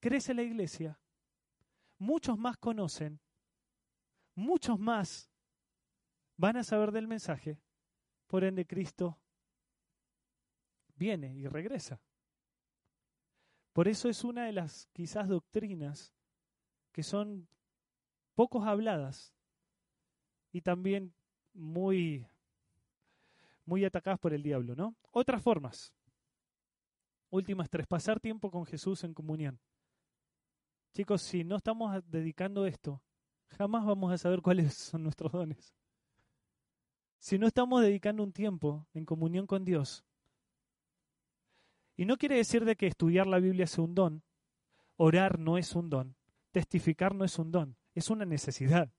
crece 0.00 0.34
la 0.34 0.42
iglesia. 0.42 0.98
Muchos 1.98 2.38
más 2.38 2.56
conocen, 2.56 3.20
muchos 4.34 4.78
más 4.78 5.28
van 6.36 6.56
a 6.56 6.64
saber 6.64 6.92
del 6.92 7.08
mensaje. 7.08 7.58
Por 8.26 8.44
ende, 8.44 8.66
Cristo 8.66 9.18
viene 10.94 11.34
y 11.34 11.46
regresa. 11.46 12.00
Por 13.72 13.88
eso 13.88 14.08
es 14.08 14.24
una 14.24 14.46
de 14.46 14.52
las 14.52 14.88
quizás 14.92 15.28
doctrinas 15.28 16.14
que 16.92 17.02
son 17.02 17.48
pocos 18.34 18.66
habladas 18.66 19.34
y 20.52 20.60
también 20.60 21.14
muy, 21.52 22.26
muy 23.64 23.84
atacadas 23.84 24.18
por 24.18 24.32
el 24.32 24.42
diablo, 24.42 24.74
¿no? 24.74 24.96
Otras 25.10 25.42
formas. 25.42 25.92
Últimas 27.30 27.68
tres, 27.68 27.86
pasar 27.86 28.20
tiempo 28.20 28.50
con 28.50 28.64
Jesús 28.64 29.04
en 29.04 29.14
comunión. 29.14 29.60
Chicos, 30.94 31.22
si 31.22 31.44
no 31.44 31.56
estamos 31.56 32.02
dedicando 32.08 32.66
esto, 32.66 33.02
jamás 33.50 33.84
vamos 33.84 34.12
a 34.12 34.18
saber 34.18 34.42
cuáles 34.42 34.74
son 34.74 35.04
nuestros 35.04 35.32
dones. 35.32 35.74
Si 37.18 37.38
no 37.38 37.46
estamos 37.46 37.82
dedicando 37.82 38.22
un 38.22 38.32
tiempo 38.32 38.86
en 38.94 39.04
comunión 39.04 39.46
con 39.46 39.64
Dios, 39.64 40.04
y 41.96 42.04
no 42.04 42.16
quiere 42.16 42.36
decir 42.36 42.64
de 42.64 42.76
que 42.76 42.86
estudiar 42.86 43.26
la 43.26 43.40
Biblia 43.40 43.64
es 43.64 43.76
un 43.76 43.94
don, 43.94 44.22
orar 44.96 45.38
no 45.38 45.58
es 45.58 45.74
un 45.74 45.90
don, 45.90 46.16
testificar 46.52 47.14
no 47.14 47.24
es 47.24 47.38
un 47.38 47.50
don 47.50 47.76
es 47.98 48.10
una 48.10 48.24
necesidad. 48.24 48.90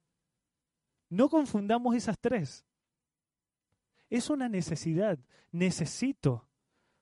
No 1.10 1.30
confundamos 1.30 1.96
esas 1.96 2.20
tres. 2.20 2.66
Es 4.10 4.30
una 4.30 4.50
necesidad. 4.50 5.18
Necesito 5.52 6.48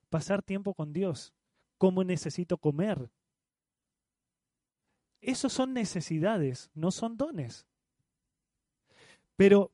pasar 0.09 0.41
tiempo 0.41 0.73
con 0.73 0.93
Dios, 0.93 1.33
como 1.77 2.03
necesito 2.03 2.57
comer. 2.57 3.09
Esos 5.21 5.53
son 5.53 5.73
necesidades, 5.73 6.69
no 6.73 6.91
son 6.91 7.17
dones. 7.17 7.65
Pero 9.35 9.71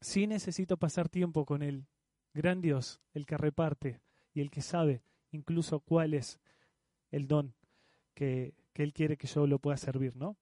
sí 0.00 0.26
necesito 0.26 0.76
pasar 0.76 1.08
tiempo 1.08 1.44
con 1.44 1.62
el 1.62 1.86
gran 2.34 2.60
Dios, 2.60 3.00
el 3.14 3.26
que 3.26 3.36
reparte 3.36 4.00
y 4.34 4.40
el 4.40 4.50
que 4.50 4.62
sabe 4.62 5.02
incluso 5.30 5.80
cuál 5.80 6.14
es 6.14 6.40
el 7.10 7.26
don 7.26 7.54
que, 8.14 8.54
que 8.72 8.82
Él 8.82 8.92
quiere 8.92 9.16
que 9.16 9.26
yo 9.26 9.46
lo 9.46 9.58
pueda 9.58 9.76
servir, 9.76 10.16
¿no? 10.16 10.36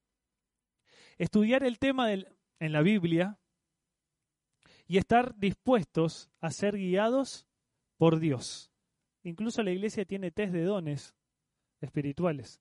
estudiar 1.19 1.63
el 1.65 1.79
tema 1.79 2.13
en 2.13 2.73
la 2.73 2.83
Biblia 2.83 3.39
y 4.87 4.99
estar 4.99 5.37
dispuestos 5.37 6.31
a 6.41 6.51
ser 6.51 6.77
guiados 6.77 7.47
por 7.97 8.19
Dios. 8.19 8.71
Incluso 9.23 9.63
la 9.63 9.71
iglesia 9.71 10.05
tiene 10.05 10.31
test 10.31 10.53
de 10.53 10.65
dones 10.65 11.15
espirituales, 11.81 12.61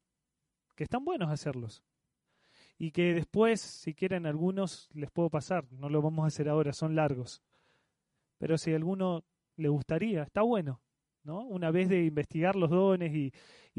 que 0.75 0.83
están 0.83 1.05
buenos 1.05 1.29
hacerlos. 1.29 1.83
Y 2.77 2.91
que 2.91 3.13
después, 3.13 3.61
si 3.61 3.93
quieren 3.93 4.25
algunos, 4.25 4.89
les 4.93 5.11
puedo 5.11 5.29
pasar. 5.29 5.65
No 5.71 5.89
lo 5.89 6.01
vamos 6.01 6.23
a 6.23 6.27
hacer 6.27 6.49
ahora, 6.49 6.73
son 6.73 6.95
largos. 6.95 7.41
Pero 8.37 8.57
si 8.57 8.73
a 8.73 8.75
alguno 8.75 9.23
le 9.55 9.69
gustaría, 9.69 10.23
está 10.23 10.41
bueno. 10.41 10.81
¿no? 11.23 11.45
Una 11.45 11.71
vez 11.71 11.89
de 11.89 12.03
investigar 12.03 12.55
los 12.55 12.69
dones 12.69 13.13
y, 13.13 13.31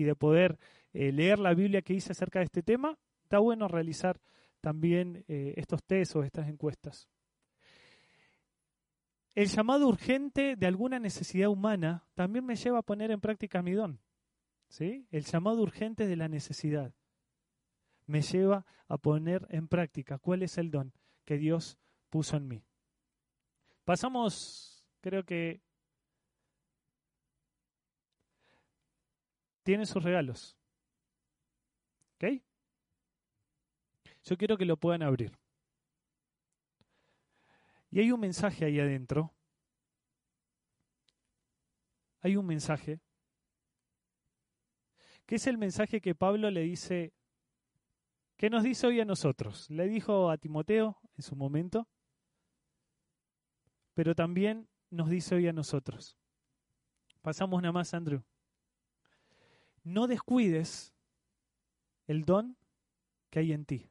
de 0.03 0.15
poder 0.15 0.59
eh, 0.93 1.13
leer 1.13 1.39
la 1.39 1.55
Biblia 1.55 1.83
que 1.83 1.95
hice 1.95 2.13
acerca 2.13 2.39
de 2.39 2.47
este 2.47 2.63
tema, 2.63 2.99
está 3.23 3.39
bueno 3.39 3.69
realizar 3.69 4.21
también 4.61 5.25
eh, 5.29 5.55
estos 5.57 5.85
test 5.85 6.17
o 6.17 6.23
estas 6.23 6.49
encuestas. 6.49 7.09
El 9.35 9.49
llamado 9.49 9.89
urgente 9.89 10.55
de 10.57 10.67
alguna 10.67 10.99
necesidad 10.99 11.49
humana 11.49 12.07
también 12.15 12.47
me 12.47 12.55
lleva 12.57 12.79
a 12.79 12.83
poner 12.83 13.11
en 13.11 13.21
práctica 13.21 13.63
mi 13.63 13.73
don. 13.73 14.01
¿Sí? 14.75 15.07
El 15.13 15.25
llamado 15.25 15.63
urgente 15.63 16.09
de 16.09 16.17
la 16.17 16.27
necesidad. 16.27 16.93
me 18.07 18.21
lleva 18.23 18.67
a 18.89 18.99
poner 18.99 19.47
en 19.51 19.69
práctica 19.69 20.19
cuál 20.19 20.43
es 20.43 20.59
el 20.59 20.71
don 20.71 20.93
que 21.25 21.39
Dios 21.39 21.79
puso 22.11 22.37
en 22.37 22.49
mí. 22.49 22.65
Pasamos, 23.85 24.85
creo 25.01 25.25
que 25.25 25.63
tiene 29.63 29.87
sus 29.87 30.03
regalos. 30.03 30.59
¿Ok? 32.17 32.43
Yo 34.25 34.37
quiero 34.37 34.59
que 34.59 34.67
lo 34.67 34.77
puedan 34.77 35.03
abrir. 35.03 35.39
Y 37.91 38.01
hay 38.01 38.11
un 38.11 38.21
mensaje 38.21 38.65
ahí 38.65 38.81
adentro. 38.81 39.33
Hay 42.21 42.37
un 42.37 42.45
mensaje 42.45 43.01
que 45.27 45.37
es 45.37 45.47
el 45.47 45.59
mensaje 45.59 46.01
que 46.01 46.15
Pablo 46.15 46.51
le 46.51 46.63
dice, 46.63 47.13
que 48.37 48.51
nos 48.51 48.63
dice 48.63 48.87
hoy 48.87 49.01
a 49.01 49.05
nosotros. 49.05 49.71
Le 49.71 49.89
dijo 49.89 50.31
a 50.31 50.39
Timoteo 50.39 50.99
en 51.17 51.23
su 51.23 51.37
momento, 51.37 51.89
pero 53.95 54.15
también 54.15 54.69
nos 54.91 55.09
dice 55.09 55.35
hoy 55.35 55.49
a 55.49 55.53
nosotros. 55.53 56.19
Pasamos 57.23 57.63
nada 57.63 57.73
más, 57.73 57.95
Andrew. 57.95 58.23
No 59.83 60.07
descuides 60.07 60.95
el 62.07 62.25
don 62.25 62.57
que 63.31 63.41
hay 63.41 63.53
en 63.53 63.65
ti. 63.65 63.91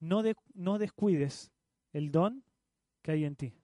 No, 0.00 0.22
no 0.54 0.78
descuides 0.78 1.52
el 1.92 2.10
don 2.10 2.44
que 3.02 3.12
hay 3.12 3.24
en 3.24 3.36
ti. 3.36 3.54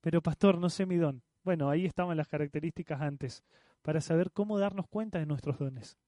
Pero 0.00 0.22
pastor, 0.22 0.58
no 0.58 0.70
sé 0.70 0.86
mi 0.86 0.96
don. 0.96 1.22
Bueno, 1.42 1.68
ahí 1.68 1.86
estaban 1.86 2.16
las 2.16 2.28
características 2.28 3.00
antes, 3.00 3.42
para 3.82 4.00
saber 4.00 4.30
cómo 4.32 4.58
darnos 4.58 4.88
cuenta 4.88 5.18
de 5.18 5.26
nuestros 5.26 5.58
dones. 5.58 5.98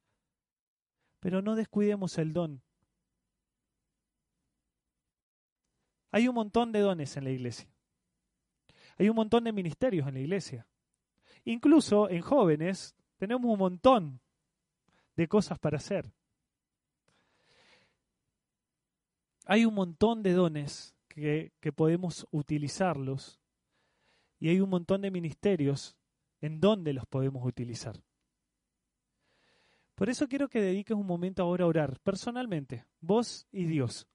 Pero 1.21 1.43
no 1.43 1.55
descuidemos 1.55 2.19
el 2.19 2.33
don. 2.33 2.63
Hay 6.11 6.29
un 6.29 6.35
montón 6.35 6.73
de 6.73 6.81
dones 6.81 7.17
en 7.17 7.25
la 7.25 7.31
iglesia. 7.31 7.69
Hay 8.99 9.09
un 9.09 9.17
montón 9.17 9.45
de 9.45 9.53
ministerios 9.53 10.07
en 10.07 10.15
la 10.15 10.21
iglesia. 10.21 10.67
Incluso 11.45 12.11
en 12.11 12.21
jóvenes 12.21 12.95
tenemos 13.17 13.51
un 13.51 13.59
montón 13.59 14.21
de 15.17 15.29
cosas 15.29 15.59
para 15.59 15.79
hacer. 15.79 16.13
Hay 19.47 19.65
un 19.65 19.75
montón 19.75 20.23
de 20.23 20.33
dones 20.33 20.95
que, 21.09 21.53
podemos 21.75 22.27
utilizarlos 22.31 23.41
y 24.39 24.49
hay 24.49 24.61
un 24.61 24.71
montón 24.71 25.03
de 25.03 25.11
ministerios 25.11 25.97
en 26.43 26.61
donde 26.61 26.93
los 26.93 27.07
podemos 27.07 27.47
utilizar. 27.47 28.03
Por 29.95 30.11
eso 30.11 30.29
quiero 30.29 30.49
que 30.49 30.61
dediques 30.61 30.97
un 30.97 31.07
momento 31.07 31.43
ahora 31.43 31.65
a 31.65 31.69
orar, 31.69 32.01
personalmente, 32.01 32.85
vos 33.01 33.47
y 33.53 33.65
Dios. 33.65 34.09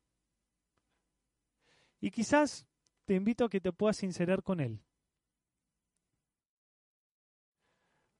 Y 2.01 2.11
quizás 2.11 2.67
te 3.05 3.15
invito 3.15 3.45
a 3.45 3.49
que 3.49 3.61
te 3.61 3.71
puedas 3.71 3.97
sincerar 3.97 4.43
con 4.43 4.59
Él. 4.59 4.83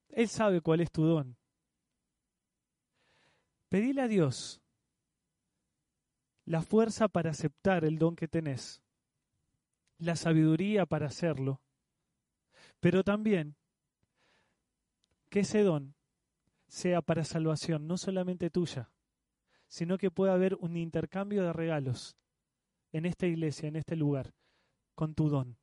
Él 0.10 0.30
sabe 0.30 0.62
cuál 0.62 0.80
es 0.82 0.92
tu 0.92 1.04
don. 1.04 1.38
Pedile 3.70 4.02
a 4.02 4.08
Dios 4.08 4.62
la 6.46 6.62
fuerza 6.62 7.10
para 7.10 7.32
aceptar 7.32 7.84
el 7.84 8.00
don 8.00 8.16
que 8.16 8.30
tenés, 8.30 8.82
la 9.98 10.16
sabiduría 10.16 10.86
para 10.86 11.08
hacerlo, 11.08 11.62
pero 12.80 13.04
también 13.04 13.58
que 15.30 15.42
ese 15.42 15.62
don 15.62 15.96
sea 16.68 17.02
para 17.02 17.24
salvación, 17.24 17.88
no 17.88 17.98
solamente 17.98 18.50
tuya, 18.50 18.92
sino 19.68 19.98
que 19.98 20.12
pueda 20.12 20.34
haber 20.34 20.56
un 20.56 20.78
intercambio 20.78 21.44
de 21.44 21.54
regalos 21.54 22.18
en 22.92 23.06
esta 23.06 23.28
iglesia, 23.28 23.68
en 23.68 23.76
este 23.76 23.96
lugar, 23.96 24.34
con 24.96 25.14
tu 25.14 25.30
don. 25.30 25.58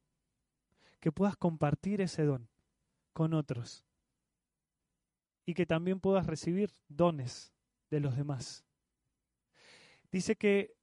Que 1.00 1.12
puedas 1.12 1.36
compartir 1.36 2.00
ese 2.00 2.24
don 2.24 2.48
con 3.12 3.34
otros. 3.34 3.84
Y 5.46 5.54
que 5.54 5.66
también 5.66 6.00
puedas 6.00 6.26
recibir 6.26 6.70
dones 6.88 7.52
de 7.90 8.00
los 8.00 8.16
demás. 8.16 8.64
Dice 10.10 10.36
que 10.36 10.74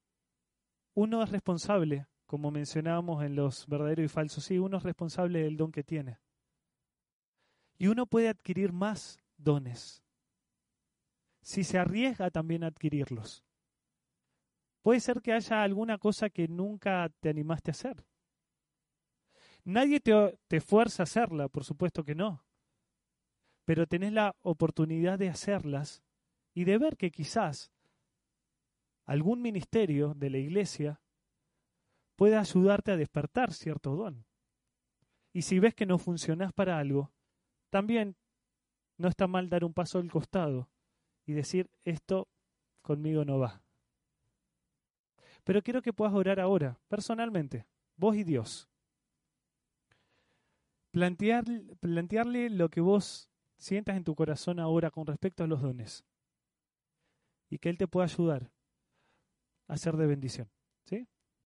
uno 0.94 1.24
es 1.24 1.30
responsable, 1.32 2.08
como 2.26 2.52
mencionábamos 2.52 3.24
en 3.24 3.36
los 3.36 3.68
verdaderos 3.68 4.06
y 4.06 4.10
falsos, 4.10 4.44
sí, 4.44 4.60
uno 4.60 4.78
es 4.78 4.84
responsable 4.84 5.44
del 5.44 5.58
don 5.58 5.72
que 5.72 5.84
tiene. 5.84 6.20
Y 7.82 7.88
uno 7.88 8.06
puede 8.06 8.30
adquirir 8.30 8.74
más 8.74 9.18
dones 9.38 10.04
si 11.42 11.64
se 11.64 11.80
arriesga 11.80 12.30
también 12.30 12.64
a 12.64 12.68
adquirirlos. 12.68 13.44
Puede 14.84 15.00
ser 15.00 15.20
que 15.20 15.34
haya 15.34 15.64
alguna 15.64 15.98
cosa 15.98 16.30
que 16.30 16.48
nunca 16.48 17.10
te 17.22 17.30
animaste 17.30 17.72
a 17.72 17.74
hacer. 17.74 18.06
Nadie 19.64 20.00
te, 20.00 20.14
te 20.48 20.62
fuerza 20.62 21.02
a 21.02 21.06
hacerla, 21.06 21.48
por 21.48 21.64
supuesto 21.64 22.04
que 22.04 22.14
no. 22.14 22.46
Pero 23.66 23.88
tenés 23.88 24.14
la 24.14 24.36
oportunidad 24.42 25.18
de 25.18 25.30
hacerlas 25.30 26.04
y 26.54 26.66
de 26.66 26.78
ver 26.78 26.98
que 26.98 27.10
quizás 27.10 27.72
algún 29.06 29.42
ministerio 29.42 30.14
de 30.14 30.30
la 30.30 30.38
iglesia 30.38 31.02
puede 32.16 32.38
ayudarte 32.38 32.92
a 32.92 32.98
despertar 32.98 33.52
cierto 33.52 33.96
don. 33.96 34.28
Y 35.34 35.42
si 35.42 35.58
ves 35.58 35.74
que 35.74 35.88
no 35.88 35.98
funcionas 35.98 36.54
para 36.54 36.78
algo, 36.78 37.12
también 37.72 38.16
no 38.98 39.08
está 39.08 39.26
mal 39.26 39.50
dar 39.50 39.64
un 39.64 39.74
paso 39.74 39.98
al 39.98 40.12
costado 40.12 40.70
y 41.26 41.34
decir, 41.34 41.72
esto 41.84 42.28
conmigo 42.84 43.26
no 43.26 43.40
va. 43.40 43.64
Pero 45.44 45.64
quiero 45.64 45.82
que 45.82 45.94
puedas 45.94 46.14
orar 46.14 46.40
ahora, 46.40 46.80
personalmente, 46.88 47.66
vos 47.96 48.16
y 48.16 48.24
Dios. 48.24 48.70
Plantear, 50.92 51.46
plantearle 51.80 52.50
lo 52.50 52.70
que 52.70 52.82
vos 52.82 53.30
sientas 53.58 53.96
en 53.96 54.04
tu 54.04 54.14
corazón 54.14 54.60
ahora 54.60 54.92
con 54.92 55.08
respecto 55.08 55.44
a 55.44 55.48
los 55.48 55.62
dones. 55.62 56.04
Y 57.50 57.58
que 57.58 57.70
Él 57.70 57.78
te 57.78 57.88
pueda 57.88 58.06
ayudar 58.06 58.52
a 59.68 59.78
ser 59.78 59.96
de 59.96 60.06
bendición. 60.06 60.50
¿Sí? 60.86 61.08